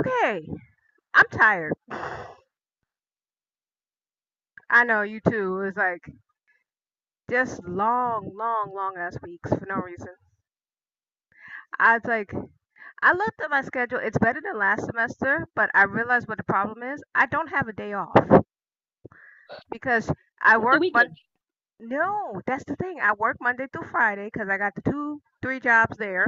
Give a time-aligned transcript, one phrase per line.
[0.00, 0.48] okay.
[1.14, 1.74] I'm tired.
[4.70, 5.60] I know you too.
[5.60, 6.02] It's like
[7.30, 10.14] just long, long, long ass weeks for no reason.
[11.80, 12.32] I was like,
[13.02, 13.98] I looked at my schedule.
[14.00, 17.02] It's better than last semester, but I realized what the problem is.
[17.14, 18.14] I don't have a day off
[19.70, 20.10] because
[20.42, 20.84] I work.
[20.94, 21.04] Mon-
[21.80, 22.98] no, that's the thing.
[23.02, 26.26] I work Monday through Friday because I got the two, three jobs there.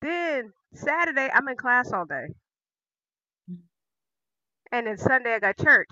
[0.00, 2.28] Then Saturday I'm in class all day,
[4.72, 5.90] and then Sunday I got church.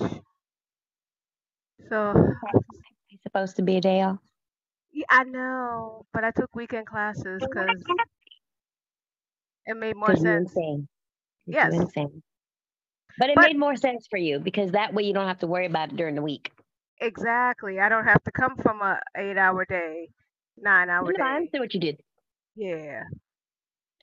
[1.89, 2.15] So
[3.11, 4.19] It's supposed to be a day off.
[4.93, 7.83] yeah, I know, but I took weekend classes because
[9.67, 10.39] it made more Because you're sense.
[10.39, 10.89] insane.
[11.47, 12.23] 'Cause Yes, You're insane.
[13.19, 15.47] But it but made more sense for you because that way you don't have to
[15.47, 16.53] worry about it during the week.
[17.01, 17.81] exactly.
[17.81, 20.09] I don't have to come from a eight hour day,
[20.57, 21.37] nine hour No, I day.
[21.37, 22.01] understand what you did.
[22.57, 23.05] Yeah.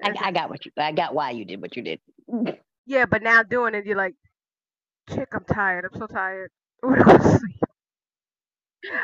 [0.04, 0.72] I, I got what you.
[0.78, 2.00] I got why you did what you did.
[2.30, 2.56] Mm-hmm.
[2.86, 4.16] Yeah, but now doing it, you're like,
[5.10, 5.86] chick, I'm tired.
[5.86, 6.52] I'm so tired.
[6.84, 7.56] I want to go to sleep.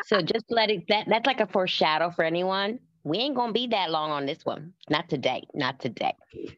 [0.06, 0.86] So just let it.
[0.90, 2.80] That that's like a foreshadow for anyone.
[3.04, 4.74] We ain't gonna be that long on this one.
[4.90, 5.44] Not today.
[5.54, 6.14] Not today.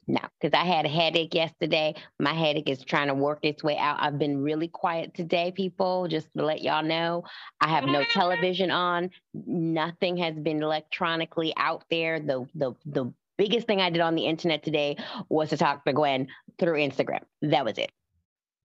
[0.07, 1.93] No, because I had a headache yesterday.
[2.19, 3.97] My headache is trying to work its way out.
[3.99, 6.07] I've been really quiet today, people.
[6.07, 7.23] Just to let y'all know,
[7.61, 9.11] I have no television on.
[9.33, 12.19] Nothing has been electronically out there.
[12.19, 14.97] The the the biggest thing I did on the internet today
[15.29, 16.27] was to talk to Gwen
[16.59, 17.21] through Instagram.
[17.41, 17.91] That was it.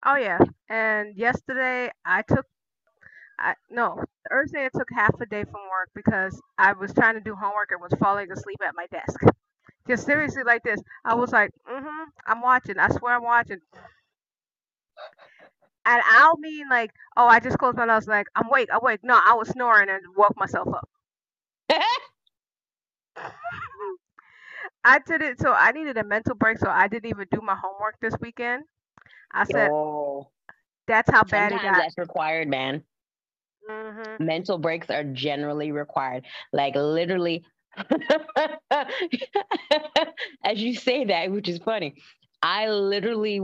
[0.05, 0.39] Oh, yeah.
[0.69, 2.45] And yesterday, I took,
[3.39, 7.21] I no, Thursday, I took half a day from work because I was trying to
[7.21, 9.19] do homework and was falling asleep at my desk.
[9.87, 10.81] Just seriously like this.
[11.05, 12.79] I was like, mm-hmm, I'm watching.
[12.79, 13.59] I swear I'm watching.
[15.85, 19.01] And I'll mean like, oh, I just closed my eyes, Like, I'm awake, I'm awake.
[19.03, 20.89] No, I was snoring and woke myself up.
[24.83, 27.55] I did it, so I needed a mental break, so I didn't even do my
[27.55, 28.63] homework this weekend.
[29.31, 30.31] I said, oh,
[30.87, 31.83] that's how bad it sometimes got.
[31.83, 32.83] that's required, man.
[33.67, 36.25] hmm mental breaks are generally required.
[36.51, 37.43] Like literally,
[40.43, 41.95] as you say that, which is funny,
[42.41, 43.41] I literally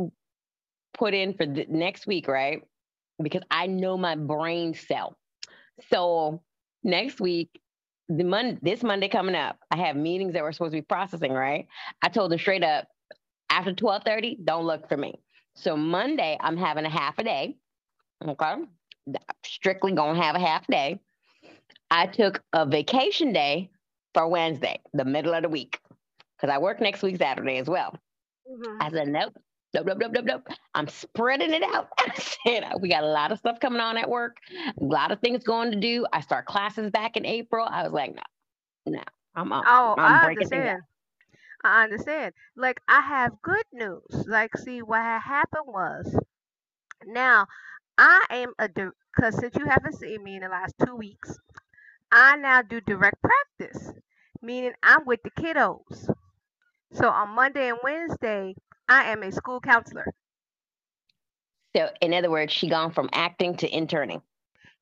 [0.93, 2.61] put in for the next week, right?
[3.21, 5.17] Because I know my brain cell.
[5.89, 6.41] So
[6.83, 7.49] next week,
[8.09, 11.33] the Monday, this Monday coming up, I have meetings that we're supposed to be processing,
[11.33, 11.67] right?
[12.01, 12.87] I told them straight up,
[13.49, 15.15] after 12:30, don't look for me.
[15.55, 17.57] So Monday, I'm having a half a day.
[18.27, 18.55] Okay.
[19.45, 20.99] Strictly gonna have a half day.
[21.91, 23.69] I took a vacation day
[24.13, 25.79] for Wednesday, the middle of the week,
[26.37, 27.95] because I work next week Saturday as well.
[28.47, 29.37] hmm I said, nope,
[29.73, 30.47] nope, nope, nope, nope, nope.
[30.73, 31.89] I'm spreading it out.
[31.99, 32.13] I
[32.45, 34.37] said, uh, we got a lot of stuff coming on at work,
[34.79, 36.05] a lot of things going to do.
[36.13, 37.67] I start classes back in April.
[37.69, 38.23] I was like, no,
[38.93, 39.03] no,
[39.35, 40.83] I'm I'm, Oh, I'm I understand.
[41.63, 42.33] I understand.
[42.55, 44.25] Like, I have good news.
[44.27, 46.17] Like, see, what had happened was
[47.05, 47.47] now
[47.97, 51.37] I am a because since you haven't seen me in the last two weeks,
[52.11, 53.91] I now do direct practice,
[54.41, 56.09] meaning I'm with the kiddos.
[56.93, 58.55] So on Monday and Wednesday,
[58.89, 60.05] I am a school counselor.
[61.75, 64.21] So, in other words, she gone from acting to interning.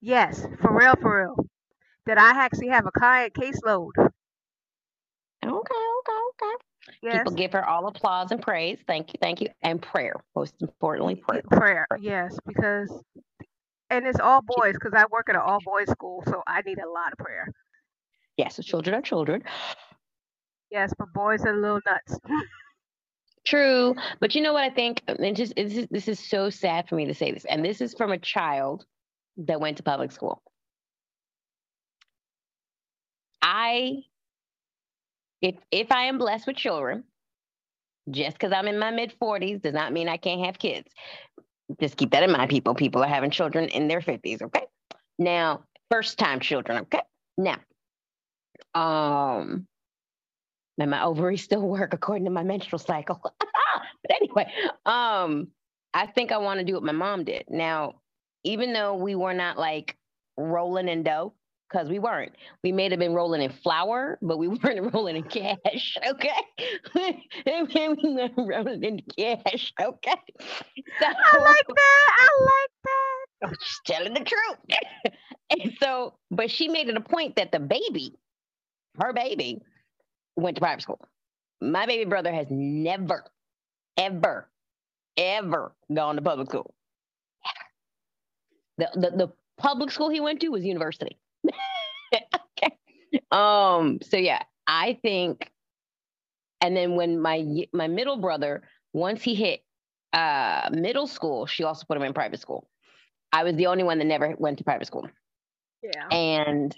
[0.01, 1.35] Yes, for real, for real.
[2.05, 3.91] That I actually have a client caseload.
[3.97, 4.09] Okay,
[5.43, 6.55] okay, okay.
[7.01, 8.79] Yes, People give her all applause and praise.
[8.87, 10.13] Thank you, thank you, and prayer.
[10.35, 11.43] Most importantly, prayer.
[11.51, 11.87] prayer.
[11.99, 12.89] Yes, because
[13.89, 16.79] and it's all boys because I work at an all boys school, so I need
[16.79, 17.51] a lot of prayer.
[18.37, 19.43] Yes, the children are children.
[20.71, 22.19] Yes, but boys are little nuts.
[23.47, 25.01] True, but you know what I think?
[25.07, 27.79] And just this is, this is so sad for me to say this, and this
[27.79, 28.85] is from a child
[29.37, 30.41] that went to public school.
[33.41, 33.99] I,
[35.41, 37.05] if if I am blessed with children,
[38.11, 40.89] just because I'm in my mid forties does not mean I can't have kids.
[41.79, 42.75] Just keep that in mind, people.
[42.75, 44.41] People are having children in their fifties.
[44.41, 44.65] Okay,
[45.17, 46.79] now first time children.
[46.79, 46.99] Okay,
[47.37, 47.59] now,
[48.75, 49.67] um,
[50.79, 53.19] and my ovaries still work according to my menstrual cycle.
[53.23, 54.51] but anyway,
[54.85, 55.47] um,
[55.93, 57.45] I think I want to do what my mom did.
[57.49, 58.01] Now,
[58.43, 59.97] even though we were not like
[60.37, 61.33] rolling in dough,
[61.69, 62.33] because we weren't.
[62.63, 65.97] We may have been rolling in flour, but we weren't rolling in cash.
[66.07, 66.29] Okay.
[67.45, 69.73] we weren't rolling in cash.
[69.79, 70.15] Okay.
[70.99, 72.09] So I like that.
[72.17, 73.25] I like that.
[73.43, 74.79] I'm just telling the truth.
[75.49, 78.13] and so, but she made it a point that the baby,
[78.99, 79.61] her baby,
[80.37, 80.99] went to private school.
[81.61, 83.25] My baby brother has never,
[83.97, 84.47] ever,
[85.17, 86.73] ever gone to public school.
[88.77, 91.17] The, the, the public school he went to was university.
[92.13, 92.77] okay.
[93.31, 95.51] Um, so yeah, I think,
[96.61, 98.63] and then when my my middle brother
[98.93, 99.61] once he hit
[100.13, 102.67] uh, middle school, she also put him in private school.
[103.31, 105.07] I was the only one that never went to private school.
[105.81, 106.07] Yeah.
[106.09, 106.75] And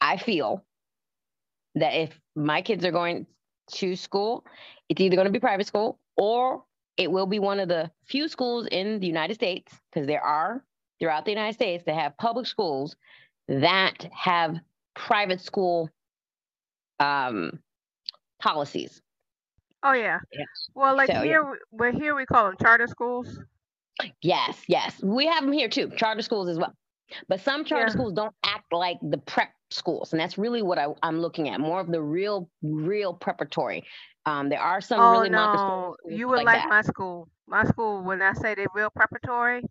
[0.00, 0.64] I feel
[1.74, 3.26] that if my kids are going
[3.72, 4.44] to school,
[4.88, 6.64] it's either going to be private school or
[6.96, 10.62] it will be one of the few schools in the United States, because there are
[11.00, 12.96] throughout the United States that have public schools
[13.48, 14.56] that have
[14.94, 15.90] private school
[17.00, 17.58] um,
[18.40, 19.02] policies.
[19.82, 20.20] Oh yeah.
[20.32, 20.46] Yes.
[20.74, 21.24] Well, like So, yeah.
[21.24, 23.38] here, we're here we call them charter schools.
[24.22, 25.02] Yes, yes.
[25.02, 26.74] We have them here too, charter schools as well.
[27.28, 27.90] But some charter Yeah.
[27.90, 30.12] schools don't act like the prep schools.
[30.12, 33.84] And that's really what I, I'm looking at more of the real, real preparatory.
[34.26, 37.28] Um, there are some Oh really no, you would like like my school.
[37.46, 39.62] My school, when I say they're real preparatory,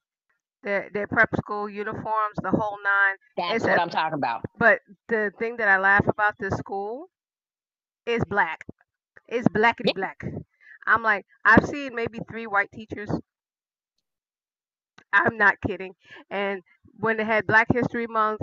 [0.63, 3.15] they're prep school uniforms, the whole nine.
[3.37, 4.41] That's it's what I'm talking about.
[4.57, 7.09] But the thing that I laugh about this school
[8.05, 8.65] is black.
[9.27, 9.93] It's blackety Yeah.
[9.93, 10.23] black.
[10.85, 13.09] I'm like, I've seen maybe three white teachers.
[15.13, 15.95] I'm not kidding.
[16.31, 16.63] And
[16.99, 18.41] when they had Black History Month,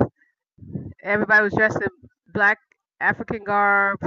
[1.02, 1.88] everybody was dressed in
[2.32, 2.58] black
[3.00, 3.98] African garb.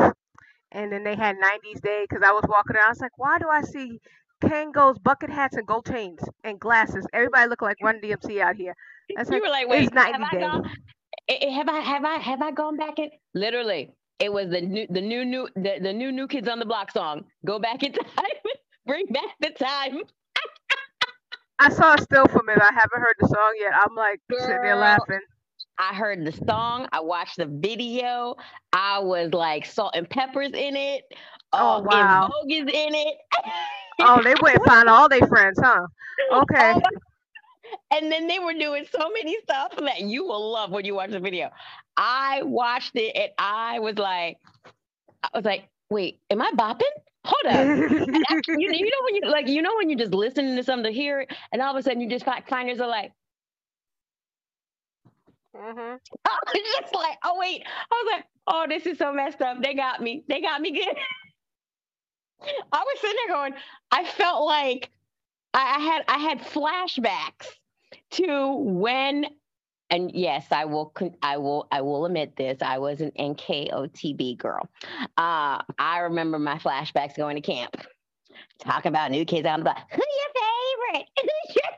[0.71, 2.85] And then they had 90s Day because I was walking around.
[2.87, 3.99] I was like, why do I see
[4.43, 7.07] Kangols, bucket hats, and gold chains and glasses?
[7.13, 8.75] Everybody look like Run DMC out here.
[9.17, 10.39] Was You like, were like, wait, it's 90 have I Day.
[10.39, 10.63] gone?
[11.29, 13.09] eh, eh, Have I have I have I gone back in?
[13.33, 16.65] Literally, it was the new the new new the, the new new kids on the
[16.65, 17.25] block song.
[17.45, 18.25] Go back in time,
[18.85, 20.01] bring back the time.
[21.59, 22.59] I saw a still from it.
[22.59, 23.71] I haven't heard the song yet.
[23.73, 25.21] I'm like sitting there laughing.
[25.77, 26.87] I heard the song.
[26.91, 28.35] I watched the video.
[28.71, 31.03] I was like Salt-N-Pepa's in it.
[31.53, 32.27] Oh, oh En wow.
[32.27, 33.17] Vogue is in it.
[34.01, 35.85] Oh, they went and found all their friends, huh?
[36.31, 36.73] Oh, okay.
[36.75, 36.81] Oh
[37.91, 41.11] and then they were doing so many stuff that you will love when you watch
[41.11, 41.49] the video.
[41.97, 44.37] I watched it and I was like,
[45.23, 46.81] I was like, wait, am I bopping?
[47.25, 47.69] Hold up.
[48.55, 50.97] you, you know when you like you know when you're just listening to something to
[50.97, 53.13] hear it, and all of a sudden you just fi- find yourself like,
[55.55, 55.95] hmm
[56.53, 57.63] it's just like, oh wait.
[57.65, 59.61] I was like, oh, this is so messed up.
[59.61, 60.23] They got me.
[60.27, 60.95] They got me good.
[62.71, 63.53] I was sitting there going,
[63.91, 64.89] I felt like
[65.53, 67.47] I, I had I had flashbacks
[68.11, 69.25] to when
[69.93, 70.91] and yes, I will
[71.21, 72.57] I will I will admit this.
[72.63, 74.67] I was an NKOTB girl.
[75.17, 77.75] Uh, I remember my flashbacks going to camp.
[78.57, 79.87] Talk about new kids on the block.
[79.91, 81.09] Who's your favorite?
[81.21, 81.71] Who's your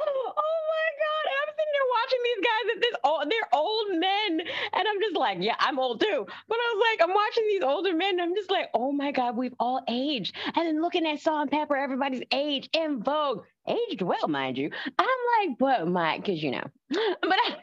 [0.00, 0.32] Oh
[0.68, 1.47] my god!
[1.58, 4.46] Sitting there watching these guys at this old they're old men.
[4.72, 6.26] And I'm just like, yeah, I'm old too.
[6.48, 9.36] But I was like, I'm watching these older men, I'm just like, oh my god,
[9.36, 10.36] we've all aged.
[10.54, 13.44] And then looking at Salt-N-Pepa, everybody's age En Vogue.
[13.66, 14.70] Aged well, mind you.
[14.98, 16.64] I'm like, but my because you know.
[16.90, 17.56] But I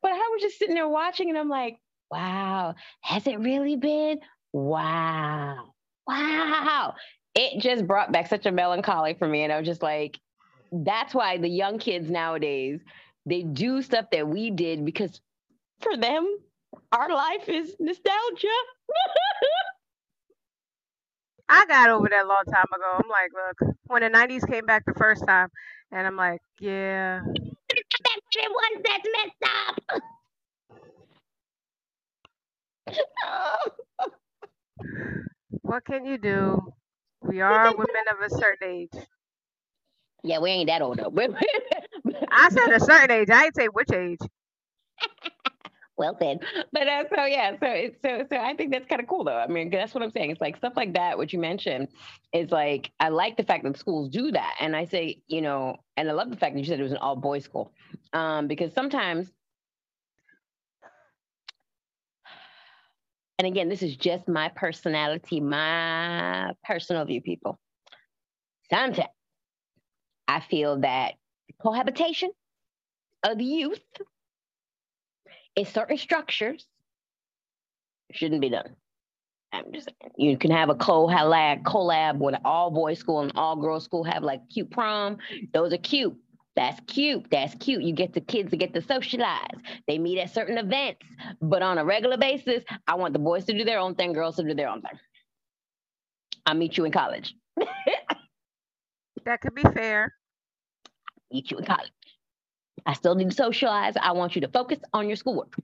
[0.00, 1.78] but I was just sitting there watching, and I'm like,
[2.10, 4.20] wow, has it really been?
[4.52, 5.74] Wow.
[6.06, 6.94] Wow.
[7.34, 9.42] It just brought back such a melancholy for me.
[9.42, 10.18] And I was just like,
[10.70, 12.80] that's why the young kids nowadays
[13.26, 15.20] they do stuff that we did because
[15.80, 16.38] for them
[16.92, 18.48] our life is nostalgia
[21.48, 22.92] I got over that a long time ago.
[23.04, 25.48] I'm like, look, when the 90s came back the first time,
[25.92, 27.20] and I'm like, yeah.
[27.68, 27.84] that's
[28.84, 30.02] that's messed up
[35.62, 36.60] What can you do?
[37.22, 39.06] We are women of a certain age.
[40.22, 41.12] Yeah we ain't that old though.
[42.30, 43.30] I said a certain age.
[43.30, 44.18] I ain't say which age.
[45.96, 46.38] well said
[46.72, 49.36] but uh, so yeah so it's so so i think that's kind of cool though.
[49.36, 50.30] I mean that's what i'm saying.
[50.30, 51.88] It's like stuff like that what you mentioned
[52.32, 54.56] is like i like the fact that schools do that.
[54.60, 56.92] And i say you know and i love the fact that you said it was
[56.92, 57.72] an all boys school
[58.12, 59.30] um because sometimes
[63.38, 67.58] and again this is just my personality my personal view people.
[68.70, 68.98] Sometimes
[70.36, 71.14] i feel that
[71.60, 72.30] cohabitation
[73.22, 73.80] of youth
[75.56, 76.66] in certain structures
[78.10, 78.76] shouldn't be done.
[79.52, 80.12] I'm just saying.
[80.16, 84.02] You can have a collab, collab with an all boys school and all girls school,
[84.04, 85.18] have like cute prom.
[85.52, 86.16] Those are cute.
[86.56, 87.26] That's cute.
[87.30, 87.82] That's cute.
[87.82, 89.56] You get the kids to get to socialize.
[89.86, 91.00] They meet at certain events,
[91.40, 94.36] but on a regular basis, I want the boys to do their own thing, girls
[94.36, 94.98] to do their own thing.
[96.44, 97.34] I'll meet you in college.
[99.24, 100.14] That could be fair.
[101.34, 101.90] You in college.
[102.86, 103.94] I still need to socialize.
[104.00, 105.54] I want you to focus on your schoolwork.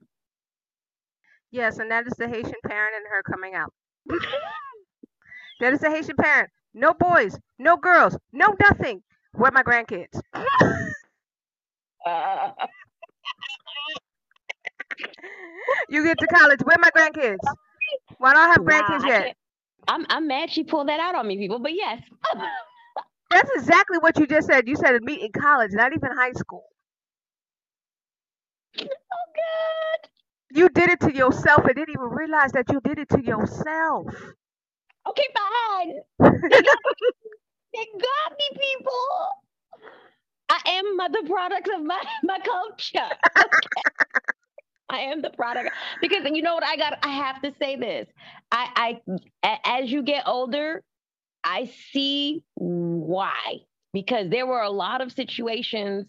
[1.51, 3.73] Yes, and that is the Haitian parent and her coming out.
[5.59, 6.49] that is the Haitian parent.
[6.73, 9.03] No boys, no girls, no nothing.
[9.33, 10.21] Where my grandkids?
[12.05, 12.51] Uh,
[15.89, 16.59] You get to college.
[16.63, 17.37] Where my grandkids?
[18.21, 19.35] I don't I have Nah, grandkids I yet.
[19.87, 21.59] I'm I'm mad she pulled that out on me, people.
[21.59, 22.01] But yes.
[23.31, 24.67] That's exactly what you just said.
[24.67, 26.65] You said meet in college, not even high school.
[28.81, 30.09] Oh God.
[30.51, 34.07] You did it to yourself and didn't even realize that you did it to yourself.
[35.09, 35.93] Okay, fine.
[36.51, 36.77] They got,
[37.73, 39.27] they got me, people.
[40.49, 43.15] I am the product of my my culture.
[44.89, 45.71] I am the product
[46.01, 46.99] because you know what I got.
[47.03, 48.07] I have to say this.
[48.51, 48.99] I,
[49.45, 50.83] I as you get older,
[51.43, 53.59] I see why
[53.93, 56.05] because there were a lot of situations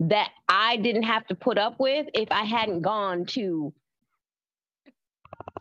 [0.00, 3.72] that I didn't have to put up with if I hadn't gone to,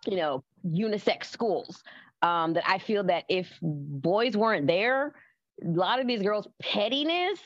[0.08, 1.84] you know, unisex schools.
[2.22, 5.14] Um, that I feel that if boys weren't there,
[5.62, 7.40] a lot of these girls' pettiness,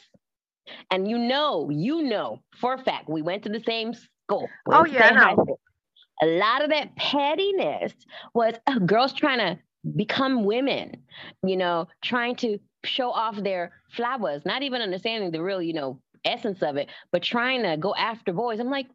[0.91, 4.47] and you know, you know for a fact, we went to the same school.
[4.67, 5.57] Oh yeah, know.
[6.21, 7.93] A lot of that pettiness
[8.35, 9.59] was uh, girls trying to
[9.95, 11.03] become women,
[11.43, 16.01] you know, trying to show off their flowers, not even understanding the real, you know,
[16.25, 18.59] essence of it, but trying to go after boys.
[18.59, 18.87] I'm like,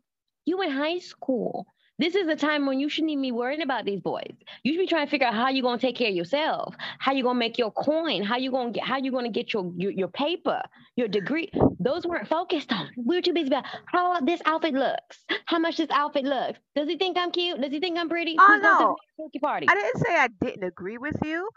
[0.44, 1.66] you in high school.
[1.98, 4.32] This is a time when you shouldn't even be worrying about these boys.
[4.64, 7.12] You should be trying to figure out how you're gonna take care of yourself, how
[7.12, 9.92] you're gonna make your coin, how you gonna get how you gonna get your, your
[9.92, 10.62] your paper,
[10.96, 11.50] your degree.
[11.78, 12.88] Those weren't focused on.
[12.96, 16.58] We were too busy about how this outfit looks, how much this outfit looks.
[16.74, 17.60] Does he think I'm cute?
[17.60, 18.36] Does he think I'm pretty?
[18.38, 18.96] Oh Who's no,
[19.40, 19.66] party?
[19.68, 21.48] I didn't say I didn't agree with you.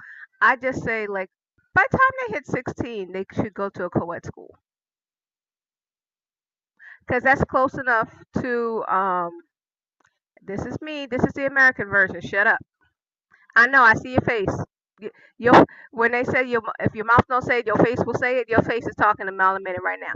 [0.42, 1.30] I just say like
[1.74, 4.58] by the time they hit 16, they should go to a co-ed school
[7.08, 8.10] because that's close enough
[8.42, 9.32] to um
[10.46, 11.06] this is me.
[11.08, 12.22] This is the American version.
[12.22, 12.60] Shut up.
[13.56, 13.84] I know.
[13.84, 14.56] I see your face.
[15.38, 18.38] Your when they say your if your mouth don't say it, your face will say
[18.40, 18.50] it.
[18.50, 20.14] Your face is talking a mile right now.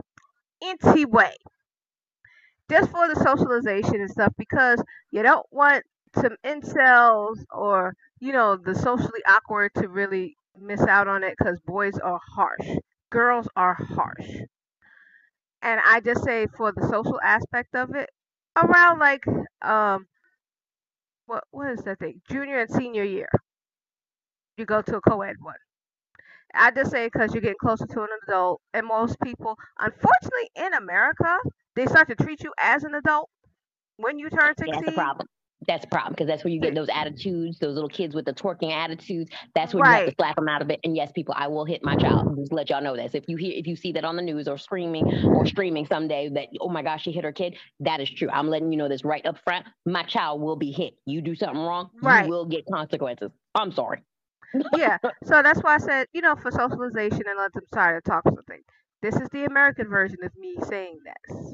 [0.62, 1.34] Anyway,
[2.70, 4.82] just for the socialization and stuff, because
[5.12, 5.84] you don't want
[6.16, 11.60] some incels or you know the socially awkward to really miss out on it because
[11.66, 12.78] boys are harsh,
[13.10, 14.30] girls are harsh,
[15.62, 18.10] and I just say for the social aspect of it,
[18.56, 19.26] around like
[19.62, 20.08] um
[21.30, 22.22] what what is that thing?
[22.30, 23.30] Junior and senior year.
[24.58, 25.56] You go to a co-ed one.
[26.54, 30.74] I just say because you're getting closer to an adult, and most people, unfortunately, in
[30.74, 31.38] America,
[31.76, 33.30] they start to treat you as an adult
[33.98, 34.84] when you turn 16.
[34.84, 35.28] that's problem.
[35.68, 38.34] That's the problem because that's where you get those attitudes, those little kids with the
[38.34, 39.30] twerking attitudes.
[39.56, 40.00] That's where right.
[40.00, 40.80] you have to slap them out of it.
[40.84, 42.38] And yes, people, I will hit my child.
[42.38, 43.14] Just let y'all know this.
[43.14, 46.30] If you hear, if you see that on the news or screaming or streaming someday
[46.30, 48.30] that oh my gosh, she hit her kid, that is true.
[48.32, 49.66] I'm letting you know this right up front.
[49.86, 50.94] My child will be hit.
[51.06, 52.26] You do something wrong, right.
[52.26, 53.32] you will get consequences.
[53.54, 54.02] I'm sorry.
[54.76, 54.98] yeah.
[55.26, 58.24] So that's why I said, you know, for socialization and let them start to talk
[58.24, 58.62] something.
[59.02, 61.54] This is the American version of me saying this.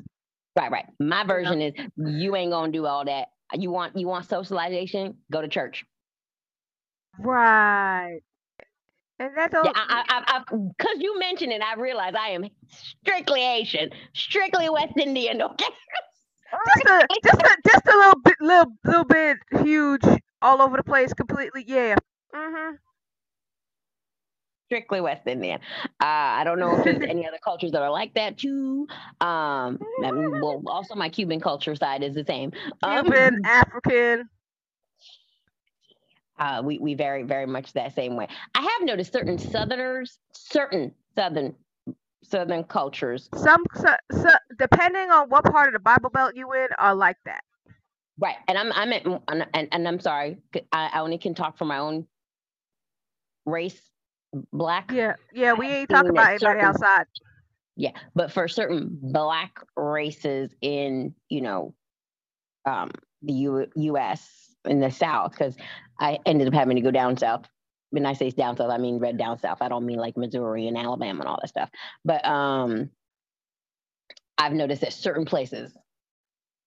[0.55, 0.85] Right, right.
[0.99, 3.27] My version is you ain't gonna do all that.
[3.53, 5.17] You want you want socialization?
[5.31, 5.85] Go to church.
[7.19, 8.19] Right.
[9.19, 9.63] And that's all.
[9.65, 15.41] Yeah, because you mentioned it, I realize I am strictly Asian, strictly West Indian.
[15.41, 15.65] Okay.
[16.67, 20.03] just a, just a, just a little bit, little, little bit huge,
[20.41, 21.63] all over the place, completely.
[21.65, 21.95] Yeah.
[22.33, 22.77] Mhm
[24.75, 25.59] strictly West Indian.
[26.01, 28.87] Uh, I don't know if there's any other cultures that are like that too.
[29.21, 32.51] Um, well, also my Cuban culture side is the same.
[32.83, 34.29] Um, Cuban, African.
[36.37, 38.27] Uh, we we very very much that same way.
[38.53, 41.55] I have noticed certain Southerners, certain Southern
[42.21, 43.29] Southern cultures.
[43.33, 44.29] Some so, so,
[44.59, 47.45] depending on what part of the Bible Belt you in, are like that.
[48.19, 49.05] Right, and I'm I'm at,
[49.53, 50.39] and, and I'm sorry,
[50.73, 52.05] I, I only can talk for my own
[53.45, 53.79] race
[54.51, 54.91] black.
[54.91, 57.05] Yeah, yeah, we ain't talking about anybody certain, outside.
[57.75, 61.73] Yeah, but for certain black races in you know,
[62.65, 64.55] um, the U- U.S.
[64.65, 65.55] in the South, because
[65.99, 67.45] I ended up having to go down south.
[67.91, 69.59] When I say down south, I mean red down south.
[69.61, 71.69] I don't mean like Missouri and Alabama and all that stuff.
[72.03, 72.89] But um,
[74.37, 75.71] I've noticed that certain places,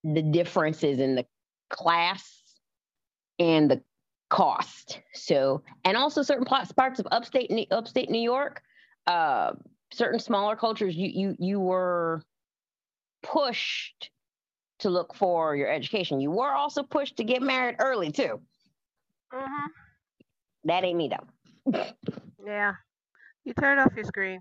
[0.05, 1.27] the differences in the
[1.69, 2.43] class
[3.39, 3.83] and the
[4.29, 5.01] cost.
[5.15, 8.63] So, and also certain parts of upstate upstate New York,
[9.07, 9.53] uh,
[9.93, 12.23] certain smaller cultures, you you you were
[13.23, 14.11] pushed
[14.81, 16.21] to look for your education.
[16.21, 18.41] You were also pushed to get married early too.
[19.33, 19.67] Mm-hmm.
[20.65, 21.85] That ain't me though.
[22.47, 22.75] yeah,
[23.45, 24.41] you turned off your screen.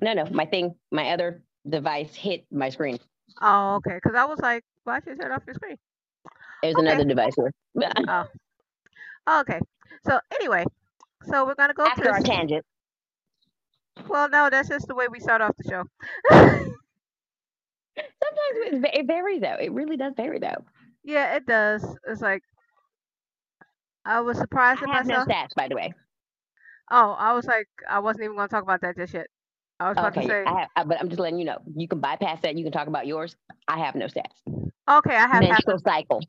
[0.00, 2.98] No, no, my thing, my other device hit my screen.
[3.40, 3.94] Oh, okay.
[3.94, 5.76] Because I was like, why should you turn off your screen?
[6.62, 6.86] There's okay.
[6.86, 7.52] another device here.
[8.08, 8.26] Oh.
[9.26, 9.40] oh.
[9.40, 9.60] Okay.
[10.06, 10.64] So anyway,
[11.24, 12.64] so we're gonna go after to our tangent.
[14.08, 15.84] Well, no, that's just the way we start off the show.
[17.96, 19.56] Sometimes it varies though.
[19.60, 20.64] It really does vary though.
[21.04, 21.84] Yeah, it does.
[22.06, 22.42] It's like
[24.04, 25.28] I was surprised at I have myself.
[25.28, 25.92] no stats, by the way.
[26.90, 29.26] Oh, I was like, I wasn't even going to talk about that just yet.
[29.78, 31.58] I was about Okay, to say, I have, but I'm just letting you know.
[31.74, 32.56] You can bypass that.
[32.56, 33.36] You can talk about yours.
[33.68, 34.34] I have no stats.
[34.88, 36.22] okay, I have Menstrual cycle.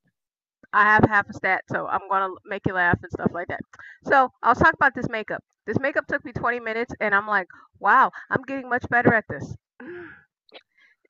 [0.74, 3.62] I have half a stat, so I'm gonna make you laugh and stuff like that.
[4.06, 5.44] So I'll talk about this makeup.
[5.68, 7.48] This makeup took me 20 minutes, and I'm like,
[7.80, 9.56] wow, I'm getting much better at this.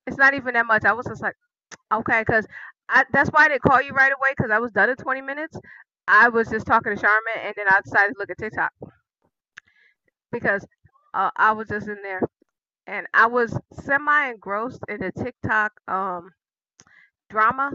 [0.07, 0.83] It's not even that much.
[0.85, 1.35] I was just like,
[1.93, 2.45] okay, because
[3.11, 5.57] that's why I didn't call you right away, because I was done in 20 minutes.
[6.07, 8.71] I was just talking to Charmin, and then I decided to look at TikTok
[10.31, 10.65] because
[11.13, 12.21] uh, I was just in there,
[12.87, 16.31] and I was semi engrossed in the TikTok um
[17.29, 17.71] drama.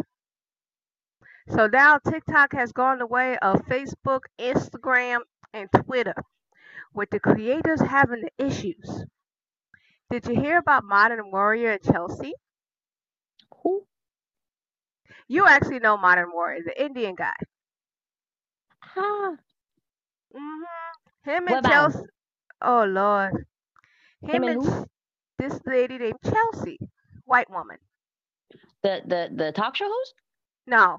[1.48, 5.20] So now TikTok has gone the way of Facebook, Instagram,
[5.52, 6.14] and Twitter,
[6.92, 9.04] with the creators having the issues.
[10.10, 12.34] Did you hear about Modern Warrior and Chelsea?
[13.62, 13.86] Who?
[15.28, 17.34] You actually know Modern Warrior, the Indian guy.
[18.80, 19.36] Huh.
[20.34, 21.30] Mm-hmm.
[21.30, 21.66] Him and?
[21.66, 21.98] Chelsea.
[22.62, 23.46] Oh Lord.
[24.22, 24.86] Him, Him and who?
[25.38, 26.78] This lady named Chelsea,
[27.24, 27.78] white woman.
[28.82, 30.14] The the the talk show host?
[30.66, 30.98] No,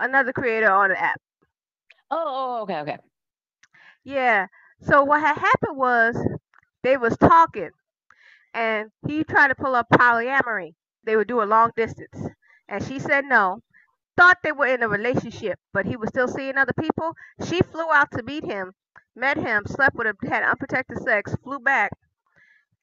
[0.00, 1.20] another creator on the app.
[2.10, 2.98] Oh, oh, oh, okay, okay.
[4.04, 4.46] Yeah.
[4.80, 6.16] So what had happened was
[6.82, 7.70] they was talking,
[8.54, 10.74] and he tried to pull up polyamory.
[11.04, 12.28] They would do a long distance,
[12.68, 13.62] and she said no.
[14.16, 17.14] Thought they were in a relationship, but he was still seeing other people.
[17.46, 18.74] She flew out to meet him,
[19.16, 21.92] met him, slept with him, had unprotected sex, flew back,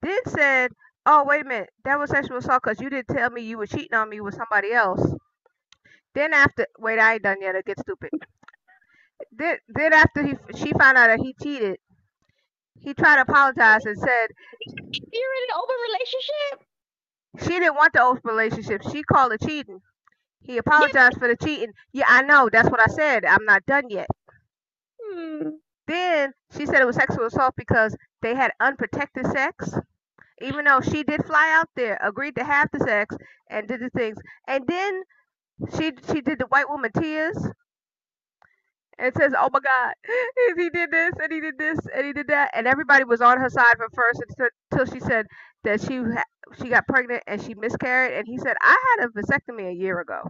[0.02, 0.72] then said,
[1.06, 3.68] "Oh wait a minute, that was sexual assault because you didn't tell me you were
[3.68, 5.16] cheating on me with somebody else."
[6.16, 7.56] Then after, wait, I ain't done yet.
[7.56, 8.12] It gets stupid.
[9.32, 11.78] Then, then after he, she found out that he cheated,
[12.80, 14.28] he tried to apologize and said
[14.68, 16.68] You're in an open relationship?
[17.42, 18.84] she didn't want the open relationship.
[18.92, 19.80] She called it cheating.
[20.42, 21.72] He apologized for the cheating.
[21.94, 22.50] Yeah, I know.
[22.52, 23.26] That's what I said.
[23.26, 24.08] I'm not done yet.
[25.02, 25.50] Hmm.
[25.88, 29.74] Then she said it was sexual assault because they had unprotected sex.
[30.42, 33.16] Even though she did fly out there, agreed to have the sex,
[33.50, 34.18] and did the things.
[34.48, 35.04] And then
[35.78, 37.38] she she did the white woman tears
[39.00, 39.94] and says, "Oh my God,
[40.58, 43.40] he did this and he did this and he did that," and everybody was on
[43.40, 44.24] her side from first
[44.72, 45.28] until she said
[45.64, 46.02] that she
[46.62, 50.00] she got pregnant and she miscarried, and he said, "I had a vasectomy a year
[50.00, 50.30] ago,"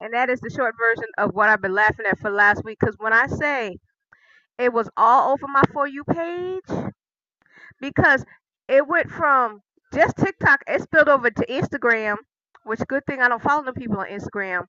[0.00, 2.78] and that is the short version of what I've been laughing at for last week.
[2.80, 3.78] Because when I say
[4.58, 6.62] it was all over my for you page,
[7.80, 8.24] because
[8.68, 9.60] it went from
[9.92, 12.16] just TikTok, it spilled over to Instagram,
[12.64, 14.66] which good thing I don't follow the people on Instagram,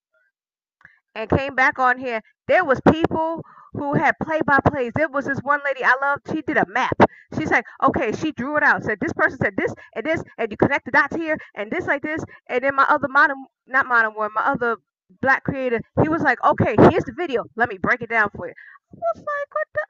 [1.15, 2.21] and came back on here.
[2.47, 3.41] There was people
[3.73, 4.91] who had play by plays.
[4.95, 6.29] There was this one lady I loved.
[6.31, 6.95] She did a map.
[7.38, 8.83] She's like, okay, she drew it out.
[8.83, 11.88] Said this person said this and this, and you connect the dots here and this
[11.88, 12.23] like this.
[12.49, 14.77] And then my other modern, not modern one, my other
[15.21, 17.45] black creator, he was like, okay, here's the video.
[17.55, 18.53] Let me break it down for you.
[18.93, 19.86] I was like, what the?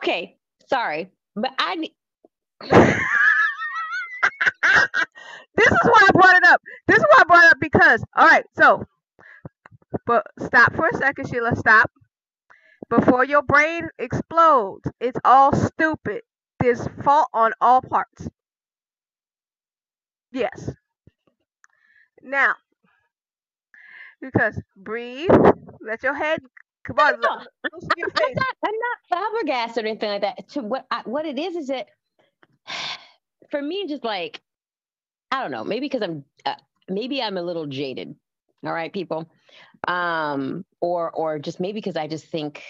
[0.00, 1.10] Okay, sorry.
[1.36, 1.76] But I
[2.62, 2.72] this
[5.68, 6.62] is why I brought it up.
[6.88, 8.84] This is why I brought it up because, all right, so,
[10.06, 11.56] but stop for a second, Sheila.
[11.56, 11.90] Stop.
[12.90, 16.22] Before your brain explodes, it's all stupid.
[16.60, 18.28] There's fault on all parts.
[20.32, 20.70] Yes.
[22.22, 22.54] Now,
[24.20, 25.30] because breathe,
[25.80, 26.40] let your head
[26.86, 27.48] come on, No, look,
[28.16, 30.48] I'm not I'm not flabbergasted or anything like that.
[30.50, 31.88] To what I, what it is is that
[33.50, 34.40] for me, just like
[35.30, 36.54] I don't know, maybe because I'm uh,
[36.88, 38.14] maybe I'm a little jaded.
[38.64, 39.30] All right, people,
[39.86, 42.62] um, or or just maybe because I just think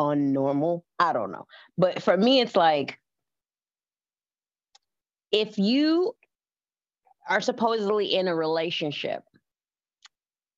[0.00, 0.82] unnormal.
[0.98, 2.98] I don't know, but for me, it's like
[5.32, 6.14] if you
[7.28, 9.22] are supposedly in a relationship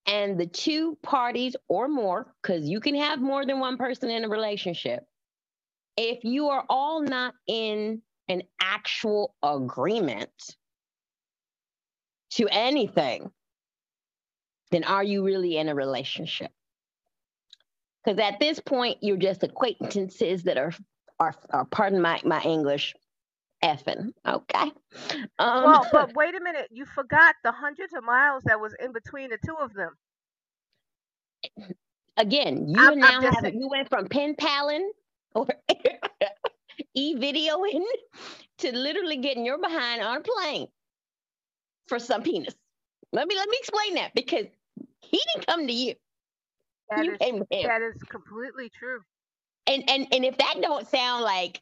[0.07, 4.25] and the two parties or more, because you can have more than one person in
[4.25, 5.05] a relationship,
[5.97, 10.31] if you are all not in an actual agreement
[12.31, 13.31] to anything,
[14.71, 16.51] then are you really in a relationship?
[18.05, 20.73] Because at this point, you're just acquaintances that are,
[21.21, 22.95] are, are pardon my, my English,
[23.63, 24.13] effing.
[24.27, 24.73] Okay.
[25.39, 26.69] Um, Well, but wait a minute.
[26.71, 29.97] You forgot the hundreds of miles that was in between the two of them.
[32.17, 34.91] again, you I'm- I'm now have you went from pen paling
[35.35, 35.47] or
[36.95, 37.85] e videoing
[38.59, 40.69] to literally getting your behind on a plane
[41.89, 42.55] for some penis.
[43.13, 44.47] Let me let me explain that because
[45.01, 45.95] he didn't come to you.
[46.91, 47.69] That you is came to him.
[47.69, 49.01] that is completely true.
[49.67, 51.61] and and and if that don't sound like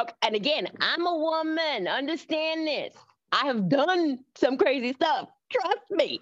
[0.00, 1.88] okay, and again, I'm a woman.
[1.88, 2.94] Understand this.
[3.32, 5.28] I have done some crazy stuff.
[5.50, 6.20] Trust me.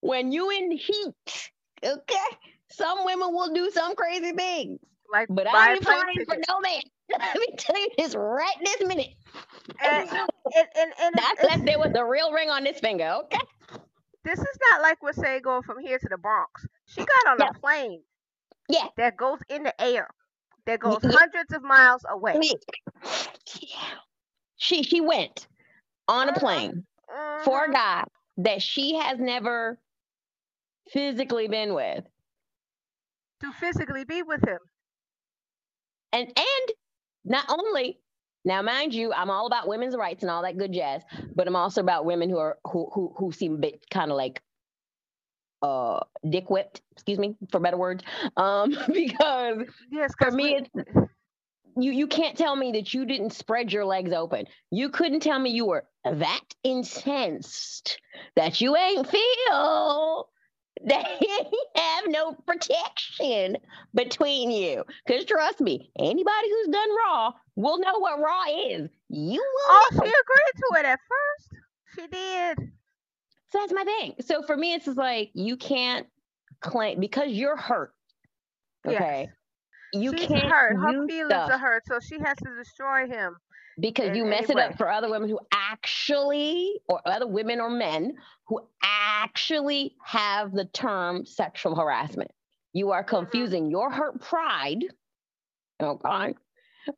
[0.00, 1.50] When you in heat,
[1.84, 2.36] okay,
[2.70, 4.80] some women will do some crazy things.
[5.12, 6.80] Like, But I ain't falling for no man.
[7.10, 9.08] Let me tell you this right this minute.
[9.84, 10.08] And,
[10.56, 13.38] and, and, and That's unless there was a real ring on this finger, okay?
[14.24, 16.66] this is not like we're saying going from here to the Bronx.
[16.86, 17.50] She got on Yeah.
[17.50, 18.02] a plane
[18.68, 18.88] Yeah.
[18.96, 20.08] that goes in the air,
[20.66, 21.10] that goes yeah.
[21.12, 22.38] hundreds of miles away.
[23.60, 23.68] Yeah.
[24.56, 25.48] She she went
[26.08, 26.38] on a Mhm.
[26.40, 26.86] plane
[27.44, 28.04] for a guy
[28.38, 29.78] that she has never
[30.90, 32.04] physically been with.
[33.40, 34.58] to physically be with him.
[36.12, 36.72] And and
[37.24, 37.98] not only
[38.44, 41.02] now, mind you, I'm all about women's rights and all that good jazz,
[41.34, 44.16] but I'm also about women who are who who who seem a bit kind of
[44.16, 44.42] like
[45.62, 48.04] uh dick whipped, excuse me for better words.
[48.36, 50.70] Um, because Yes, for me we- it's
[51.76, 54.46] you you can't tell me that you didn't spread your legs open.
[54.70, 58.00] You couldn't tell me you were that incensed
[58.36, 60.28] that you ain't feel
[60.90, 63.56] ain't have no protection
[63.94, 64.84] between you.
[65.06, 68.90] Cause trust me, anybody who's done raw will know what raw is.
[69.08, 71.62] You will oh, she agreed to it at first.
[71.94, 72.72] She did.
[73.50, 74.14] So that's my thing.
[74.20, 76.06] So for me, it's just like you can't
[76.60, 77.92] claim because you're hurt.
[78.86, 78.96] Yes.
[78.96, 79.30] Okay.
[79.92, 80.76] You She's can't hurt.
[80.76, 81.50] Her feelings stuff.
[81.50, 83.36] are hurt, so she has to destroy him.
[83.78, 88.14] Because you mess it up for other women who actually or other women or men
[88.46, 92.30] who actually have the term sexual harassment.
[92.72, 94.84] You are confusing your hurt pride
[95.80, 96.34] oh okay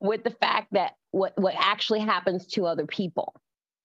[0.00, 3.34] with the fact that what what actually happens to other people.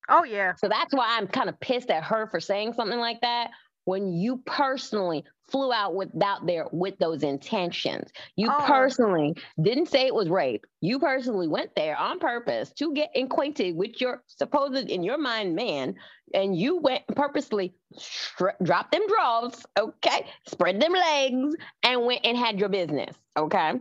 [0.07, 0.53] Oh yeah.
[0.55, 3.51] so that's why i'm kind of pissed at her for saying something like that
[3.85, 8.11] when you personally flew out without there with those intentions.
[8.35, 8.63] You Oh.
[8.65, 10.65] personally didn't say it was rape.
[10.81, 15.55] You personally went there on purpose to get acquainted with your supposed, in your mind,
[15.55, 15.95] man,
[16.33, 22.37] and you went purposely str- dropped them drawers, okay, spread them legs, and went and
[22.37, 23.73] had your business, okay.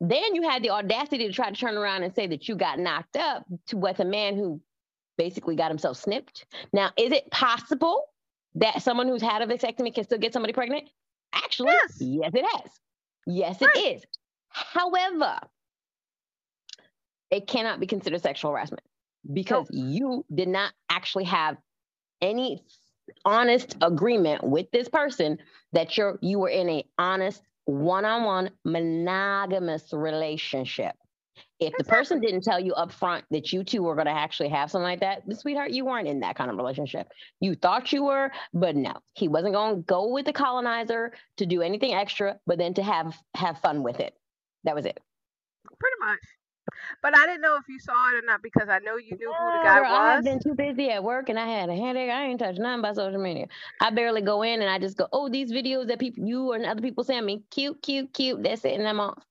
[0.00, 2.78] Then you had the audacity to try to turn around and say that you got
[2.78, 4.60] knocked up to with a man who
[5.18, 6.46] basically got himself snipped.
[6.72, 8.04] Now, is it possible
[8.54, 10.88] that someone who's had a vasectomy can still get somebody pregnant?
[11.32, 11.96] Actually, Yes.
[12.00, 12.70] yes, it has.
[13.26, 13.96] Yes, it Right.
[13.96, 14.04] is.
[14.48, 15.38] However,
[17.30, 18.84] it cannot be considered sexual harassment
[19.32, 21.56] because you did not actually have
[22.20, 22.64] any
[23.24, 25.38] honest agreement with this person
[25.72, 30.94] that you're you were in a honest one-on-one monogamous relationship.
[31.58, 34.50] If the person didn't tell you up front that you two were going to actually
[34.50, 37.08] have something like that, sweetheart, you weren't in that kind of relationship.
[37.40, 41.46] You thought you were, but no, he wasn't going to go with the colonizer to
[41.46, 44.14] do anything extra, but then to have have fun with it.
[44.64, 45.00] That was it.
[45.78, 46.18] Pretty much.
[47.02, 49.32] But I didn't know if you saw it or not because I know you knew
[49.32, 49.90] who the guy was.
[49.90, 52.10] I have been too busy at work and I had a headache.
[52.10, 53.46] I ain't touched nothing about social media.
[53.80, 56.66] I barely go in and I just go, oh, these videos that people, you and
[56.66, 58.42] other people send me, cute, cute, cute.
[58.42, 59.22] That's it, and I'm off.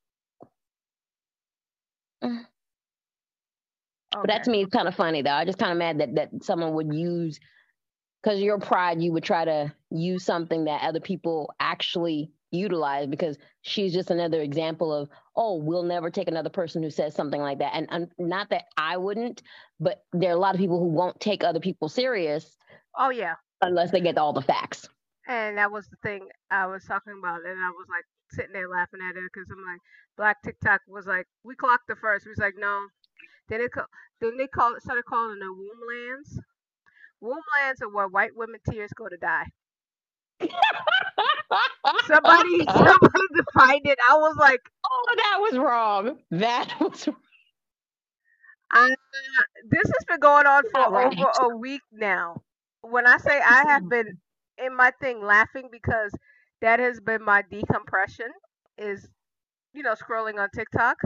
[4.15, 5.31] Oh, but that to me is kind of funny though.
[5.31, 7.39] I just kind of mad that that someone would use
[8.23, 13.37] because your pride, you would try to use something that other people actually utilize because
[13.61, 17.59] she's just another example of oh we'll never take another person who says something like
[17.59, 19.43] that and, and not that i wouldn't
[19.79, 22.55] but there are a lot of people who won't take other people serious
[22.97, 23.33] Oh yeah.
[23.61, 24.87] unless they get all the facts
[25.27, 28.69] And that was the thing I was talking about, and I was like sitting there
[28.69, 29.81] laughing at it because I'm like,
[30.17, 32.25] Black TikTok was like, we clocked the first.
[32.25, 32.87] We was like, no.
[33.49, 33.71] Then it
[34.21, 36.39] then they call started calling them womblands.
[37.21, 39.45] Womblands are where white women tears go to die.
[42.07, 42.85] Somebody oh.
[42.85, 43.99] somebody defined it.
[44.09, 47.07] I was like, oh that was wrong that was
[48.71, 48.95] I,
[49.69, 51.17] this has been going on for right.
[51.17, 52.41] over a week now.
[52.81, 54.17] When I say I have been
[54.57, 56.11] in my thing laughing because
[56.65, 58.31] that has been my decompression
[58.77, 59.07] is,
[59.73, 60.97] you know, scrolling on TikTok,